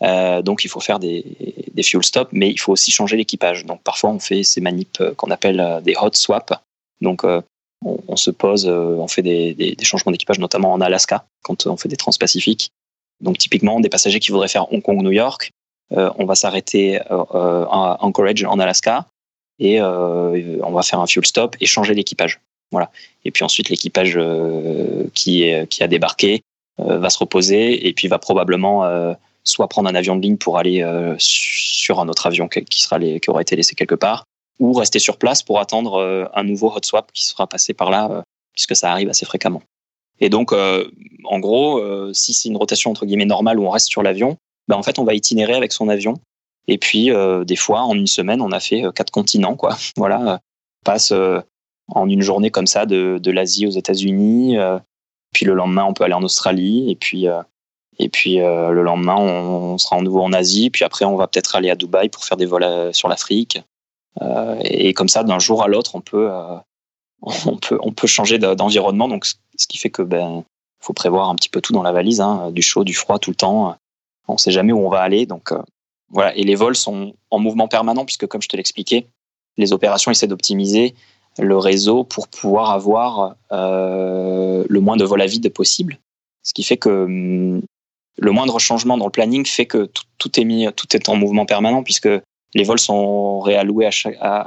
[0.00, 3.66] Euh, donc, il faut faire des, des fuel stops, mais il faut aussi changer l'équipage.
[3.66, 6.54] Donc, parfois, on fait ces manips qu'on appelle des hot swaps.
[7.02, 7.26] Donc,
[7.86, 11.88] on, se pose, euh, on fait des, changements d'équipage, notamment en Alaska, quand on fait
[11.88, 12.70] des transpacifiques.
[13.20, 15.50] Donc typiquement, des passagers qui voudraient faire Hong Kong-New York,
[15.92, 19.06] euh, on va s'arrêter euh, à Anchorage en Alaska
[19.58, 22.40] et on va faire un fuel stop et changer l'équipage.
[22.72, 22.90] Voilà.
[23.24, 24.18] Et puis ensuite, l'équipage
[25.14, 26.42] qui, qui a débarqué
[26.76, 28.84] va se reposer et puis va probablement
[29.44, 30.84] soit prendre un avion de ligne pour aller
[31.16, 34.24] sur un autre avion qui, sera qui aura été laissé quelque part,
[34.58, 37.90] ou rester sur place pour attendre euh, un nouveau hot swap qui sera passé par
[37.90, 39.62] là, euh, puisque ça arrive assez fréquemment.
[40.18, 40.90] Et donc, euh,
[41.24, 41.82] en gros,
[42.14, 44.98] si c'est une rotation entre guillemets normale où on reste sur l'avion, ben en fait,
[44.98, 46.14] on va itinérer avec son avion.
[46.68, 47.10] Et puis,
[47.44, 49.76] des fois, en une semaine, on a fait quatre continents, quoi.
[49.98, 50.40] Voilà,
[50.82, 51.12] on passe
[51.88, 54.56] en une journée comme ça de, de l'Asie aux États-Unis,
[55.34, 56.90] Puis le lendemain, on peut aller en Australie.
[56.90, 57.26] Et puis,
[57.98, 60.70] et puis le lendemain, on, sera en nouveau en Asie.
[60.70, 63.60] Puis après, on va peut-être aller à Dubaï pour faire des vols sur l'Afrique.
[64.62, 66.30] Et comme ça, d'un jour à l'autre, on peut,
[67.22, 69.08] on peut, on peut changer d'environnement.
[69.08, 70.44] Donc, ce qui fait que ben,
[70.80, 73.30] faut prévoir un petit peu tout dans la valise, hein, du chaud, du froid tout
[73.30, 73.76] le temps.
[74.28, 75.52] On ne sait jamais où on va aller, donc
[76.10, 76.34] voilà.
[76.36, 79.06] Et les vols sont en mouvement permanent puisque, comme je te l'expliquais,
[79.56, 80.94] les opérations essaient d'optimiser
[81.38, 85.98] le réseau pour pouvoir avoir euh, le moins de vols à vide possible.
[86.42, 87.62] Ce qui fait que hum,
[88.18, 91.44] le moindre changement dans le planning fait que tout, est mis, tout est en mouvement
[91.44, 92.08] permanent puisque
[92.56, 93.90] les vols sont réalloués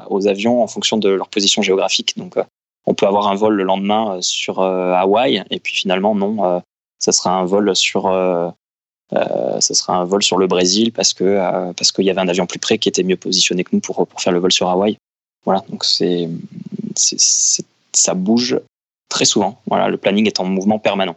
[0.09, 2.17] aux avions en fonction de leur position géographique.
[2.17, 2.43] Donc, euh,
[2.85, 6.61] on peut avoir un vol le lendemain euh, sur Hawaï et puis finalement non,
[6.97, 8.07] ça sera un vol sur
[9.13, 12.21] euh, ce sera un vol sur le Brésil parce que euh, parce qu'il y avait
[12.21, 14.51] un avion plus près qui était mieux positionné que nous pour pour faire le vol
[14.51, 14.97] sur Hawaï.
[15.45, 16.29] Voilà, donc c'est
[16.95, 18.59] ça bouge
[19.09, 19.61] très souvent.
[19.65, 21.15] Voilà, le planning est en mouvement permanent.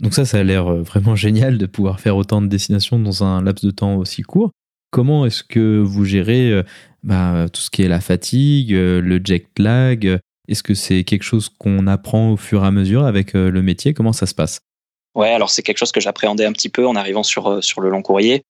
[0.00, 3.24] Donc ça, ça a l'air euh, vraiment génial de pouvoir faire autant de destinations dans
[3.24, 4.50] un laps de temps aussi court.
[4.94, 6.62] Comment est-ce que vous gérez
[7.02, 11.48] bah, tout ce qui est la fatigue, le jet lag Est-ce que c'est quelque chose
[11.48, 13.92] qu'on apprend au fur et à mesure avec le métier?
[13.92, 14.60] Comment ça se passe?
[15.16, 17.90] Ouais, alors c'est quelque chose que j'appréhendais un petit peu en arrivant sur, euh, le
[17.90, 18.44] long courrier.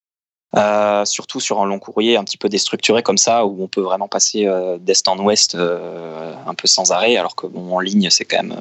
[0.56, 3.80] Euh, surtout sur un long courrier un petit peu déstructuré comme ça, où on peut
[3.80, 8.08] vraiment passer euh, d'est en ouest euh, un peu sans arrêt, alors que en ligne,
[8.08, 8.56] c'est quand même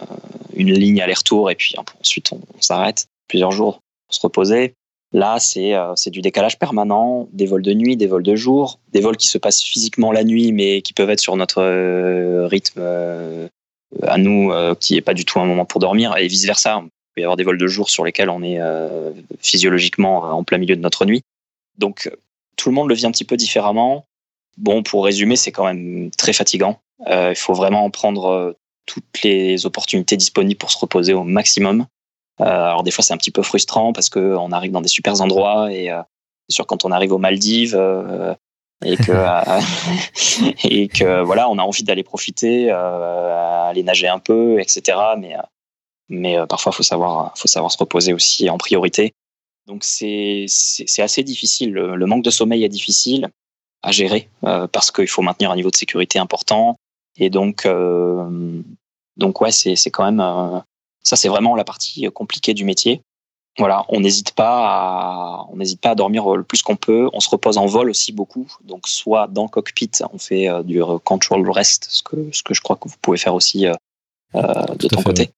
[0.55, 4.73] une ligne aller-retour, et puis ensuite on, s'arrête plusieurs jours pour se reposer.
[5.13, 8.99] Là, c'est c'est du décalage permanent, des vols de nuit, des vols de jour, des
[8.99, 11.61] vols qui se passent physiquement la nuit, mais qui peuvent être sur notre
[12.47, 12.81] rythme
[14.01, 16.83] à nous, qui n'est pas du tout un moment pour dormir, et vice-versa
[17.13, 20.43] peut y avoir des vols de jour sur lesquels on est euh, physiologiquement euh, en
[20.43, 21.23] plein milieu de notre nuit.
[21.77, 22.11] Donc
[22.55, 24.05] tout le monde le vit un petit peu différemment.
[24.57, 26.79] Bon, pour résumer, c'est quand même très fatigant.
[27.07, 28.55] Euh, il faut vraiment prendre
[28.85, 31.85] toutes les opportunités disponibles pour se reposer au maximum.
[32.39, 35.71] Alors des fois c'est un petit peu frustrant parce qu'on arrive dans des super endroits
[35.71, 35.89] et
[36.47, 37.75] c'est sûr quand on arrive aux Maldives
[38.83, 39.11] et que
[40.67, 44.97] et que voilà on a envie d'aller profiter, aller nager un peu, etc.
[45.17, 45.35] Mais
[46.09, 49.13] mais euh, parfois faut savoir faut savoir se reposer aussi en priorité.
[49.67, 51.71] Donc c'est c'est assez difficile.
[51.71, 53.29] Le, manque de sommeil est difficile
[53.81, 56.75] à gérer euh, parce qu'il faut maintenir un niveau de sécurité important
[57.17, 58.61] et donc euh,
[59.17, 60.63] donc ouais c'est c'est quand même
[61.03, 63.01] ça c'est vraiment la partie compliquée du métier.
[63.59, 67.09] Voilà, on n'hésite pas à on n'hésite pas à dormir le plus qu'on peut.
[67.13, 68.47] On se repose en vol aussi beaucoup.
[68.63, 72.61] Donc soit dans le cockpit, on fait du control rest, ce que ce que je
[72.61, 73.67] crois que vous pouvez faire aussi
[74.33, 75.29] de ton côté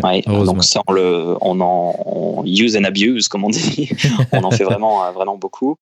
[0.00, 3.90] donc ça, on, le, on en use and abuse, comme on dit.
[4.32, 5.76] on en fait vraiment, euh, vraiment beaucoup.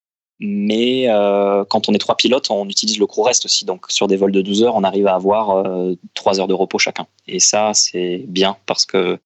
[0.44, 3.64] Mais euh, quand on est trois pilotes, on utilise le crew rest aussi.
[3.64, 6.54] Donc sur des vols de 12 heures, on arrive à avoir euh, trois heures de
[6.54, 7.06] repos chacun.
[7.28, 9.18] Et ça, c'est bien parce que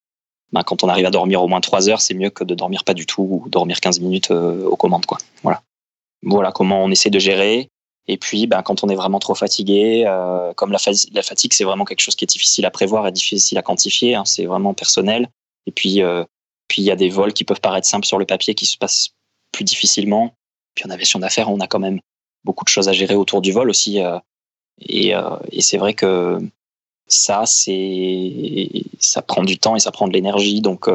[0.53, 2.85] ben, quand on arrive à dormir au moins trois heures, c'est mieux que de dormir
[2.85, 5.07] pas du tout ou dormir 15 minutes aux commandes.
[5.07, 5.19] Quoi.
[5.43, 5.63] Voilà.
[6.23, 7.71] voilà comment on essaie de gérer.
[8.09, 10.79] Et puis, ben, quand on est vraiment trop fatigué, euh, comme la,
[11.13, 14.15] la fatigue, c'est vraiment quelque chose qui est difficile à prévoir et difficile à quantifier.
[14.15, 15.29] Hein, c'est vraiment personnel.
[15.67, 16.25] Et puis, euh,
[16.69, 18.79] puis il y a des vols qui peuvent paraître simples sur le papier, qui se
[18.79, 19.11] passent
[19.51, 20.35] plus difficilement.
[20.77, 21.99] Puis en aviation d'affaires, on a quand même
[22.45, 24.01] beaucoup de choses à gérer autour du vol aussi.
[24.01, 24.19] Euh,
[24.81, 25.15] et,
[25.53, 26.39] et c'est vrai que
[27.09, 28.69] ça, c'est,
[29.01, 30.61] ça prend du temps et ça prend de l'énergie.
[30.61, 30.89] Donc,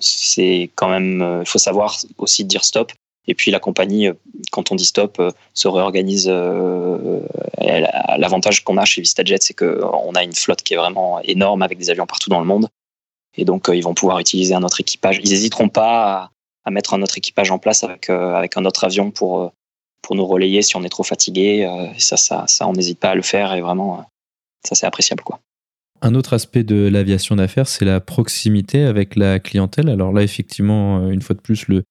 [0.00, 2.92] c'est quand même, il faut savoir aussi dire stop.
[3.28, 4.14] Et puis la compagnie, euh,
[4.52, 6.28] quand on dit stop, euh, se réorganise.
[6.30, 7.20] Euh,
[8.18, 11.78] l'avantage qu'on a chez VistaJet, c'est qu'on a une flotte qui est vraiment énorme avec
[11.78, 12.68] des avions partout dans le monde.
[13.36, 15.20] Et donc, ils vont pouvoir utiliser un autre équipage.
[15.22, 16.30] Ils n'hésiteront pas
[16.66, 19.52] à, mettre un autre équipage en place avec, avec un autre avion pour,
[20.02, 21.68] pour nous relayer si on est trop fatigué.
[21.98, 24.04] Ça, ça, ça on n'hésite pas à le faire et vraiment,
[24.66, 25.22] ça, c'est appréciable.
[25.22, 25.40] Quoi.
[26.02, 29.88] Un autre aspect de l'aviation d'affaires, c'est la proximité avec la clientèle.
[29.88, 31.84] Alors là, effectivement, une fois de plus, le,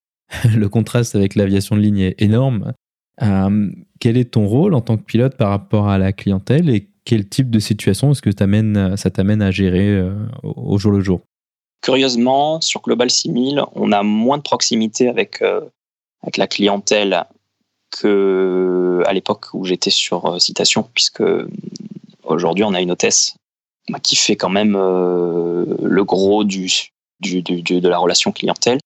[0.56, 2.74] le contraste avec l'aviation de ligne est énorme.
[3.22, 6.90] Euh, quel est ton rôle en tant que pilote par rapport à la clientèle et
[7.06, 10.14] quel type de situation est-ce que ça t'amène à gérer euh,
[10.44, 11.22] au jour le jour?
[11.82, 15.62] Curieusement, sur Global 6000, on a moins de proximité avec, euh,
[16.24, 17.26] avec la clientèle
[17.92, 21.24] que à l'époque où j'étais sur Citation, puisque
[22.24, 23.36] aujourd'hui on a une hôtesse
[24.02, 26.68] qui fait quand même le gros du,
[27.20, 28.80] du, de la relation clientèle.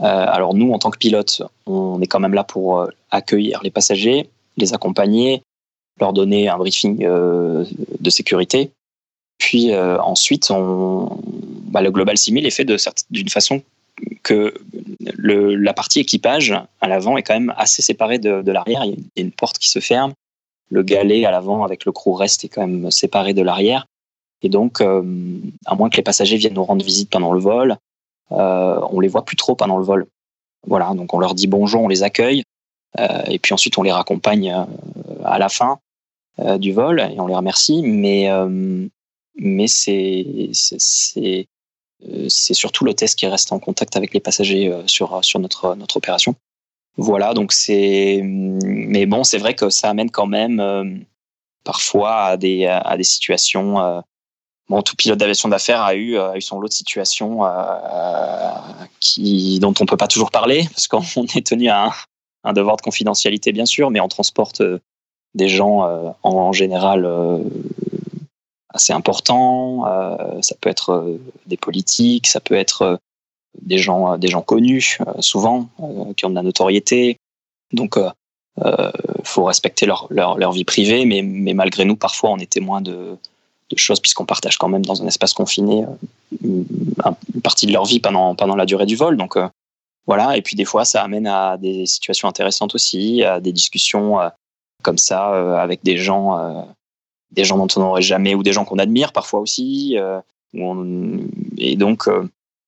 [0.00, 3.62] Euh, alors nous, en tant que pilote, on est quand même là pour euh, accueillir
[3.62, 5.42] les passagers, les accompagner,
[6.00, 7.64] leur donner un briefing euh,
[7.98, 8.70] de sécurité.
[9.38, 11.20] Puis ensuite, on,
[11.76, 12.64] bah, le Global 6000 est fait
[13.10, 13.60] d'une façon
[14.22, 14.54] que
[15.18, 18.82] la partie équipage à l'avant est quand même assez séparée de, l'arrière.
[18.86, 20.14] Il y a une porte qui se ferme.
[20.70, 23.84] Le galet à l'avant avec le crew reste est quand même séparé de l'arrière.
[24.40, 27.76] Et donc, à moins que les passagers viennent nous rendre visite pendant le vol,
[28.30, 30.06] on les voit plus trop pendant le vol.
[30.66, 32.42] Voilà, donc on leur dit bonjour, on les accueille,
[33.28, 34.64] et puis ensuite on les raccompagne
[35.26, 35.78] à la fin
[36.56, 37.82] du vol et on les remercie.
[37.82, 40.50] Mais c'est
[42.28, 46.36] c'est surtout l'hôtesse qui reste en contact avec les passagers sur sur notre notre opération.
[46.96, 48.20] Voilà, donc c'est.
[48.22, 50.84] Mais bon, c'est vrai que ça amène quand même euh,
[51.62, 53.80] parfois à des, à des situations.
[53.80, 54.00] Euh,
[54.68, 58.50] bon, tout pilote d'aviation d'affaires a eu, a eu son lot de situations euh,
[59.00, 61.02] qui, dont on ne peut pas toujours parler, parce qu'on
[61.34, 61.90] est tenu à
[62.44, 64.62] un, devoir de confidentialité, bien sûr, mais on transporte
[65.34, 67.04] des gens en, en, général
[68.70, 69.84] assez importants.
[70.42, 72.98] ça peut être des politiques, ça peut être
[73.62, 77.18] des gens, euh, des gens connus, euh, souvent, euh, qui ont de la notoriété.
[77.72, 77.98] Donc,
[78.58, 78.92] il
[79.24, 83.16] faut respecter leur, vie privée, mais, malgré nous, parfois, on est témoin de,
[83.74, 85.84] choses, puisqu'on partage quand même dans un espace confiné
[86.42, 86.64] une,
[87.42, 89.16] partie de leur vie pendant, pendant la durée du vol.
[89.16, 89.36] Donc,
[90.06, 90.36] voilà.
[90.36, 94.18] Et puis, des fois, ça amène à des situations intéressantes aussi, à des discussions
[94.82, 96.68] comme ça avec des gens,
[97.36, 99.96] des gens dont on n'aurait jamais, ou des gens qu'on admire parfois aussi.
[101.58, 102.08] et donc,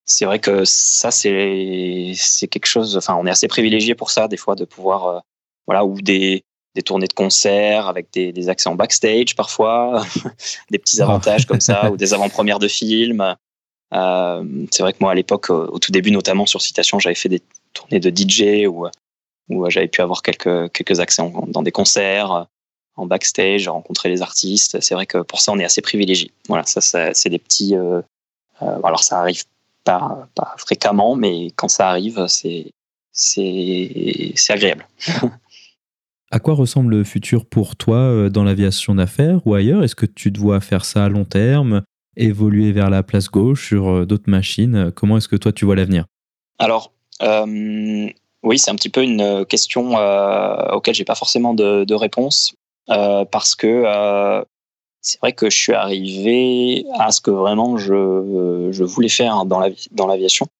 [0.08, 4.26] c'est vrai que ça c'est c'est quelque chose enfin on est assez privilégié pour ça
[4.26, 5.20] des fois de pouvoir euh,
[5.66, 6.44] voilà ou des
[6.74, 10.02] des tournées de concerts avec des, des accès en backstage parfois
[10.70, 13.36] des petits avantages comme ça ou des avant-premières de films
[13.94, 17.28] euh, c'est vrai que moi à l'époque au tout début notamment sur citation j'avais fait
[17.28, 17.42] des
[17.74, 18.86] tournées de DJ où
[19.50, 22.46] où j'avais pu avoir quelques quelques accès dans des concerts
[22.98, 24.80] en backstage rencontrer les artistes.
[24.80, 27.76] C'est vrai que pour ça on est assez privilégié voilà ça, ça c'est des petits
[27.76, 28.00] euh,
[28.62, 29.44] euh alors ça arrive
[30.34, 32.72] pas, fréquemment, mais quand ça arrive, c'est
[33.12, 34.86] c'est agréable.
[36.30, 39.82] à quoi ressemble le futur pour toi euh, dans l'aviation d'affaires ou ailleurs?
[39.82, 41.82] Est-ce que tu te vois faire ça à long terme,
[42.16, 44.92] évoluer vers la place gauche sur d'autres machines?
[44.94, 46.04] Comment est-ce que toi tu vois l'avenir?
[46.58, 46.92] Alors,
[47.22, 48.08] euh,
[48.42, 52.54] oui, c'est un petit peu une question euh, auquel j'ai pas forcément de, de réponse
[52.88, 53.84] parce que
[55.00, 59.60] c'est vrai que je suis arrivé à ce que vraiment je, je voulais faire dans
[59.60, 60.46] l'aviation.
[60.46, 60.52] Dans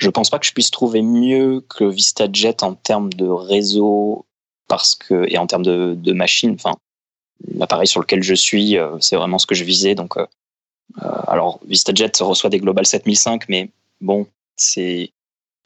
[0.00, 4.24] je pense pas que je puisse trouver mieux que VistaJet en termes de réseau
[4.66, 6.52] parce que et en termes de, de machine.
[6.54, 6.74] Enfin,
[7.54, 9.94] l'appareil sur lequel je suis, euh, c'est vraiment ce que je visais.
[9.94, 10.26] Donc, euh,
[11.02, 13.68] euh, alors VistaJet reçoit des Global 7005, mais
[14.00, 14.26] bon,
[14.56, 15.12] c'est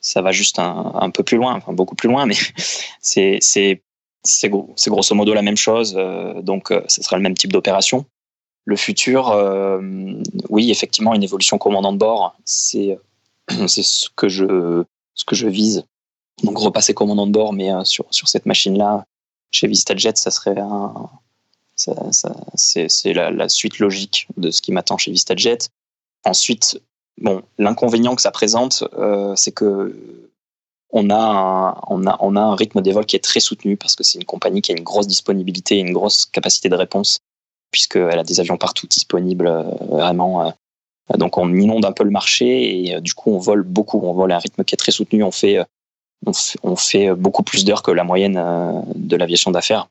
[0.01, 2.37] ça va juste un, un, peu plus loin, beaucoup plus loin, mais
[3.01, 3.83] c'est
[4.25, 5.95] c'est grosso modo la même chose.
[6.43, 8.07] donc, ce sera le même type d'opération
[8.65, 9.81] le futur, euh,
[10.49, 12.99] oui, effectivement, une évolution commandant de bord, c'est
[13.67, 15.85] ce que je vise.
[16.43, 19.05] Donc repasser commandant de bord, mais euh, sur cette machine-là,
[19.51, 20.57] chez VistaJet, ça serait
[21.77, 25.59] c'est la, suite logique de ce qui m'attend chez VistaJet.
[26.25, 26.81] Ensuite,
[27.19, 30.31] bon, l'inconvénient que ça présente, euh, c'est que
[30.97, 34.63] on a, un, rythme des vols qui est très soutenu parce que c'est une compagnie
[34.63, 37.19] qui a une grosse disponibilité et une grosse capacité de réponse
[37.73, 40.47] puisqu'elle a des avions partout disponibles, euh, vraiment.
[40.47, 40.51] Euh,
[41.19, 44.13] donc on inonde un peu le marché et euh, du coup on vole beaucoup, on
[44.13, 45.67] vole à un rythme qui est très soutenu, on fait,
[47.17, 48.41] beaucoup plus d'heures que la moyenne
[48.95, 49.89] de l'aviation d'affaires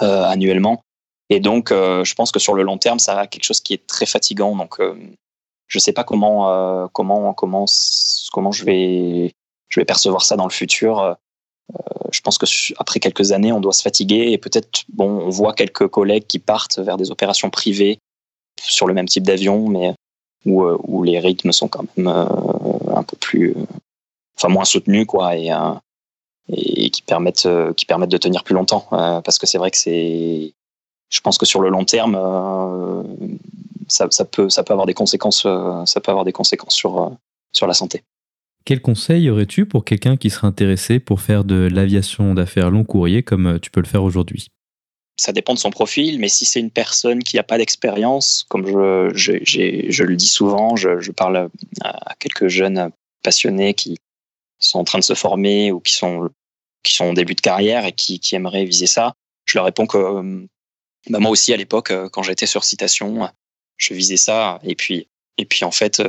[0.00, 0.82] annuellement.
[1.30, 3.84] Et donc, je pense que sur le long terme, ça a quelque chose qui est
[3.84, 4.54] très fatigant.
[4.54, 7.64] Donc, je ne sais pas comment, comment, comment,
[8.32, 9.34] comment je vais,
[9.68, 11.00] je vais percevoir ça dans le futur.
[11.00, 11.14] Euh,
[12.12, 12.46] je pense que
[12.78, 16.38] après quelques années, on doit se fatiguer et peut-être, bon, on voit quelques collègues qui
[16.38, 17.98] partent vers des opérations privées
[18.62, 19.94] sur le même type d'avion, mais
[20.44, 23.54] où, euh, les rythmes sont quand même euh, un peu plus,
[24.36, 25.50] enfin moins soutenus, quoi, et,
[26.48, 28.86] et qui permettent, qui permettent de tenir plus longtemps.
[28.90, 30.54] parce que c'est vrai que c'est,
[31.10, 32.16] je pense que sur le long terme,
[33.88, 37.12] ça, ça, peut, ça peut avoir des conséquences, ça peut avoir des conséquences sur,
[37.52, 38.02] sur la santé.
[38.66, 43.22] Quel conseil aurais-tu pour quelqu'un qui serait intéressé pour faire de l'aviation d'affaires long courrier
[43.22, 44.48] comme euh, tu peux le faire aujourd'hui?
[45.16, 48.66] Ça dépend de son profil, mais si c'est une personne qui n'a pas d'expérience, comme
[48.66, 51.48] je, je, le dis souvent, je, parle
[51.80, 52.90] à quelques jeunes
[53.22, 53.98] passionnés qui
[54.58, 56.28] sont en train de se former ou qui sont,
[56.82, 59.14] qui sont au début de carrière et qui, qui aimeraient viser ça,
[59.44, 60.44] je leur réponds que euh,
[61.08, 63.30] bah moi aussi à l'époque, euh, quand j'étais sur citation,
[63.76, 64.58] je visais ça.
[64.64, 65.06] Et puis,
[65.38, 66.02] et puis en fait,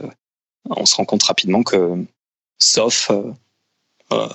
[0.70, 2.04] on se rend compte rapidement que
[2.60, 3.32] sauf euh,
[4.12, 4.28] euh,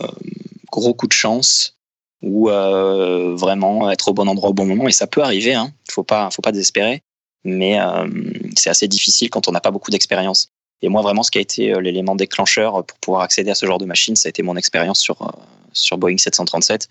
[0.70, 1.76] gros coup de chance
[2.22, 4.88] ou euh, vraiment être au bon endroit au bon moment.
[4.88, 5.72] Et ça peut arriver, hein.
[5.90, 7.02] faut pas, faut pas désespérer,
[7.44, 7.78] mais
[8.56, 10.48] c'est assez difficile quand on n'a pas beaucoup d'expérience.
[10.82, 13.78] Et moi, vraiment, ce qui a été l'élément déclencheur pour pouvoir accéder à ce genre
[13.78, 15.32] de machine, ça a été mon expérience sur,
[15.72, 16.88] sur Boeing 737,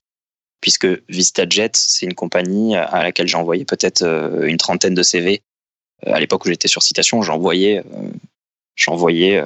[0.59, 4.03] puisque VistaJet, c'est une compagnie à laquelle j'ai envoyé peut-être
[4.43, 5.41] une trentaine de CV.
[6.05, 7.83] À l'époque où j'étais sur citation, j'envoyais
[8.75, 9.41] j'envoyais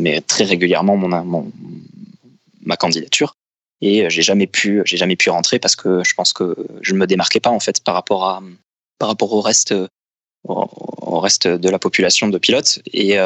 [0.00, 1.50] mais très régulièrement mon,
[2.62, 3.34] ma candidature.
[3.82, 6.98] Et j'ai jamais pu, j'ai jamais pu rentrer parce que je pense que je ne
[6.98, 8.42] me démarquais pas en fait par rapport à,
[8.98, 9.74] par rapport au reste,
[10.44, 12.80] au reste de la population de pilotes.
[12.92, 13.16] Et,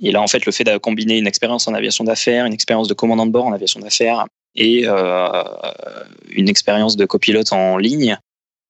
[0.00, 2.88] et là, en fait, le fait de combiner une expérience en aviation d'affaires, une expérience
[2.88, 4.26] de commandant de bord en aviation d'affaires
[4.56, 8.18] et une expérience de copilote en ligne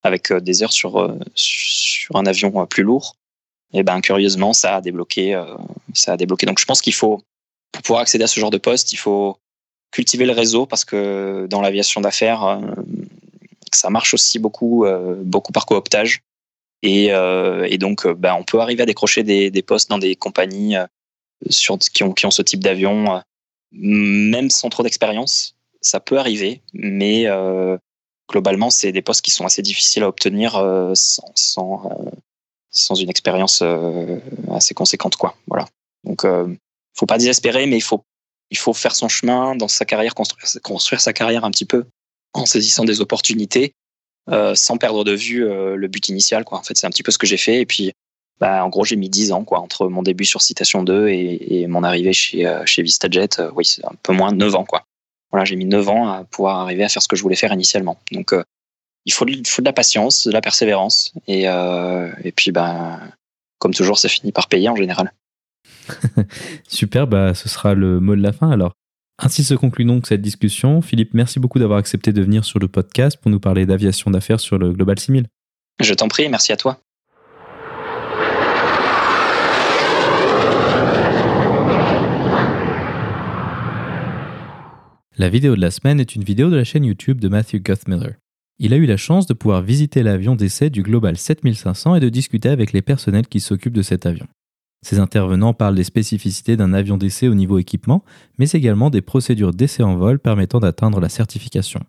[0.03, 3.17] avec des heures sur, sur un avion plus lourd,
[3.73, 5.41] et ben curieusement, ça a débloqué,
[5.93, 6.47] ça a débloqué.
[6.47, 7.23] Donc, je pense qu'il faut,
[7.73, 9.39] pour pouvoir accéder à ce genre de poste, il faut
[9.91, 12.61] cultiver le réseau parce que dans l'aviation d'affaires, euh,
[13.73, 16.23] ça marche aussi beaucoup, euh, beaucoup par cooptage.
[16.83, 20.77] Et, euh, donc, ben, on peut arriver à décrocher des, des postes dans des compagnies
[21.51, 23.23] sur, qui, ont, qui ont ce type d'avion,
[23.73, 25.57] même sans trop d'expérience.
[25.81, 27.27] Ça peut arriver, mais
[28.31, 30.53] globalement, c'est des postes qui sont assez difficiles à obtenir
[30.95, 31.91] sans,
[32.79, 33.63] sans, une expérience
[34.51, 35.17] assez conséquente.
[35.17, 35.35] Quoi.
[35.47, 35.67] Voilà.
[36.05, 36.25] Donc,
[36.95, 38.03] faut pas désespérer, mais il faut
[38.51, 41.85] il faut faire son chemin dans sa carrière, construire, sa carrière un petit peu
[42.35, 43.73] en saisissant des opportunités,
[44.31, 46.45] euh, sans perdre de vue euh, le but initial.
[46.45, 46.59] Quoi.
[46.59, 47.61] En fait, c'est un petit peu ce que j'ai fait.
[47.61, 47.93] Et puis,
[48.41, 51.67] bah, en gros, j'ai mis 10 ans quoi, entre mon début sur Citation 2 et,
[51.67, 53.41] mon arrivée chez, euh, chez VistaJet.
[53.55, 54.65] oui, c'est un peu moins de 9 ans.
[54.65, 54.85] Quoi.
[55.31, 57.53] Voilà, j'ai mis 9 ans à pouvoir arriver à faire ce que je voulais faire
[57.53, 57.99] initialement.
[58.13, 58.35] Donc,
[59.09, 61.15] il faut, il faut de la patience, de la persévérance.
[61.27, 63.01] Et, et puis, bah,
[63.59, 65.13] comme toujours, ça finit par payer en général.
[66.69, 68.73] Super, bah, ce sera le mot de la fin alors.
[69.19, 70.83] Ainsi se conclut donc cette discussion.
[70.83, 74.41] Philippe, merci beaucoup d'avoir accepté de venir sur le podcast pour nous parler d'aviation d'affaires
[74.41, 75.27] sur le Global 6000.
[75.81, 76.79] Je t'en prie, merci à toi.
[85.17, 88.13] La vidéo de la semaine est une vidéo de la chaîne YouTube de Matthew Guthmiller.
[88.61, 92.09] Il a eu la chance de pouvoir visiter l'avion d'essai du Global 7500 et de
[92.09, 94.27] discuter avec les personnels qui s'occupent de cet avion.
[94.85, 98.05] Ces intervenants parlent des spécificités d'un avion d'essai au niveau équipement,
[98.37, 101.81] mais également des procédures d'essai en vol permettant d'atteindre la certification.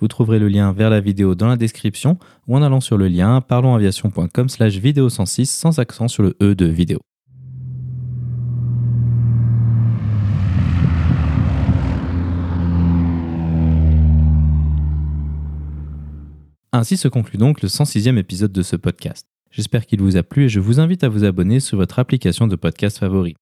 [0.00, 2.18] Vous trouverez le lien vers la vidéo dans la description
[2.48, 6.54] ou en allant sur le lien parlonsaviation.com slash vidéo 106 sans accent sur le E
[6.54, 7.00] de vidéo.
[16.76, 19.28] Ainsi se conclut donc le 106e épisode de ce podcast.
[19.52, 22.48] J'espère qu'il vous a plu et je vous invite à vous abonner sur votre application
[22.48, 23.36] de podcast favori.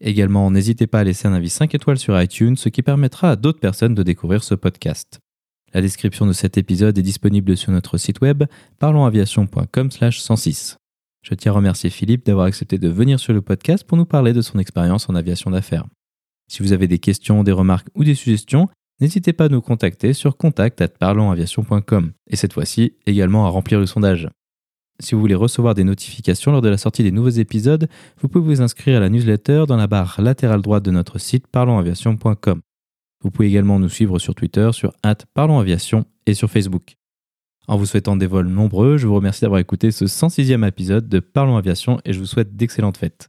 [0.00, 3.36] Également, n'hésitez pas à laisser un avis 5 étoiles sur iTunes, ce qui permettra à
[3.36, 5.20] d'autres personnes de découvrir ce podcast.
[5.72, 8.42] La description de cet épisode est disponible sur notre site web
[8.80, 10.74] parlonsaviation.com/106.
[11.22, 14.32] Je tiens à remercier Philippe d'avoir accepté de venir sur le podcast pour nous parler
[14.32, 15.86] de son expérience en aviation d'affaires.
[16.50, 18.68] Si vous avez des questions, des remarques ou des suggestions,
[19.02, 24.28] n'hésitez pas à nous contacter sur contact@parlonsaviation.com et cette fois-ci également à remplir le sondage.
[25.00, 27.88] Si vous voulez recevoir des notifications lors de la sortie des nouveaux épisodes,
[28.20, 31.48] vous pouvez vous inscrire à la newsletter dans la barre latérale droite de notre site
[31.48, 32.60] parlonsaviation.com.
[33.22, 34.92] Vous pouvez également nous suivre sur Twitter, sur
[35.34, 36.96] parlonsaviation et sur Facebook.
[37.66, 41.18] En vous souhaitant des vols nombreux, je vous remercie d'avoir écouté ce 106e épisode de
[41.18, 43.28] Parlons Aviation et je vous souhaite d'excellentes fêtes.